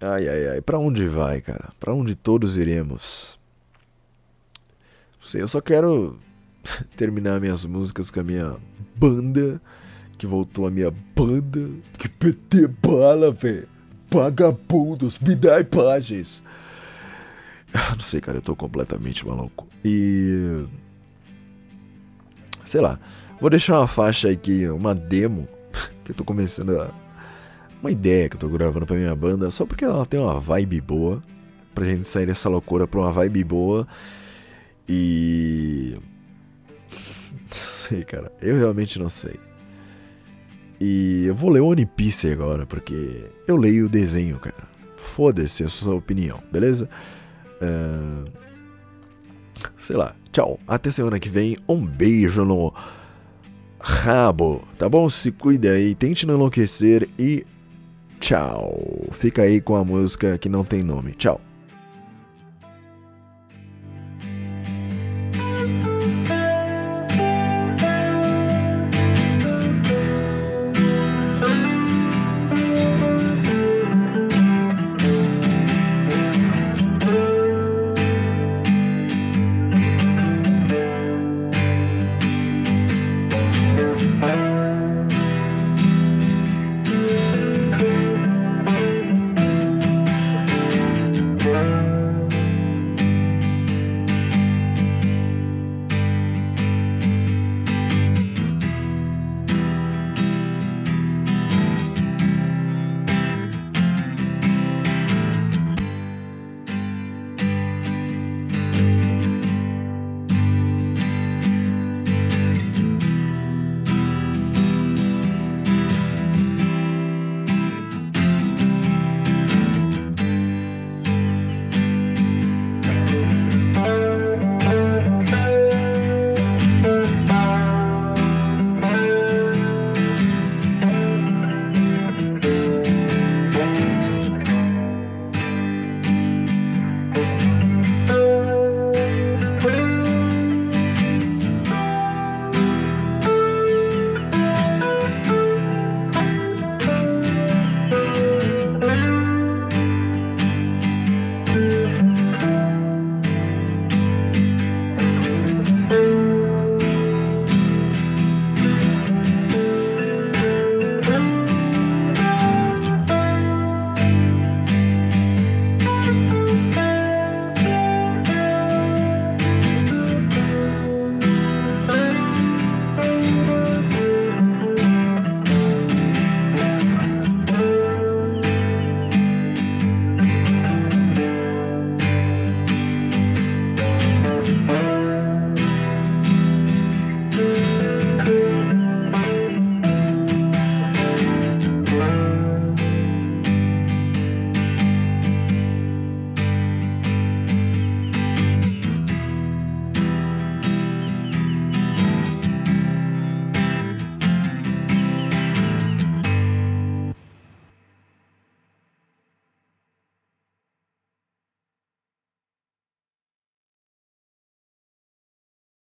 [0.00, 0.60] Ai, ai, ai.
[0.60, 1.72] Pra onde vai, cara?
[1.80, 3.36] Pra onde todos iremos?
[5.24, 6.18] Sei, eu só quero
[6.96, 8.56] terminar minhas músicas com a minha
[8.96, 9.60] banda,
[10.18, 11.68] que voltou a minha banda.
[11.98, 13.68] Que PT bala, velho.
[14.10, 16.42] Vagabundos, me dá imagens.
[17.90, 19.66] Não sei, cara, eu tô completamente maluco.
[19.84, 20.64] E.
[22.64, 22.98] Sei lá.
[23.40, 25.48] Vou deixar uma faixa aqui, uma demo,
[26.04, 26.90] que eu tô começando a.
[27.82, 30.80] Uma ideia que eu tô gravando pra minha banda, só porque ela tem uma vibe
[30.80, 31.22] boa.
[31.74, 33.86] Pra gente sair dessa loucura pra uma vibe boa.
[34.88, 35.96] E.
[36.90, 38.32] Não sei, cara.
[38.40, 39.38] Eu realmente não sei.
[40.80, 44.68] E eu vou ler One Piece agora, porque eu leio o desenho, cara.
[44.96, 46.88] Foda-se a sua opinião, beleza?
[47.60, 48.28] Uh...
[49.78, 50.16] Sei lá.
[50.32, 50.58] Tchau.
[50.66, 51.56] Até semana que vem.
[51.68, 52.74] Um beijo no
[53.80, 55.08] rabo, tá bom?
[55.08, 57.46] Se cuida aí, tente não enlouquecer e
[58.18, 59.08] tchau.
[59.12, 61.12] Fica aí com a música que não tem nome.
[61.12, 61.40] Tchau.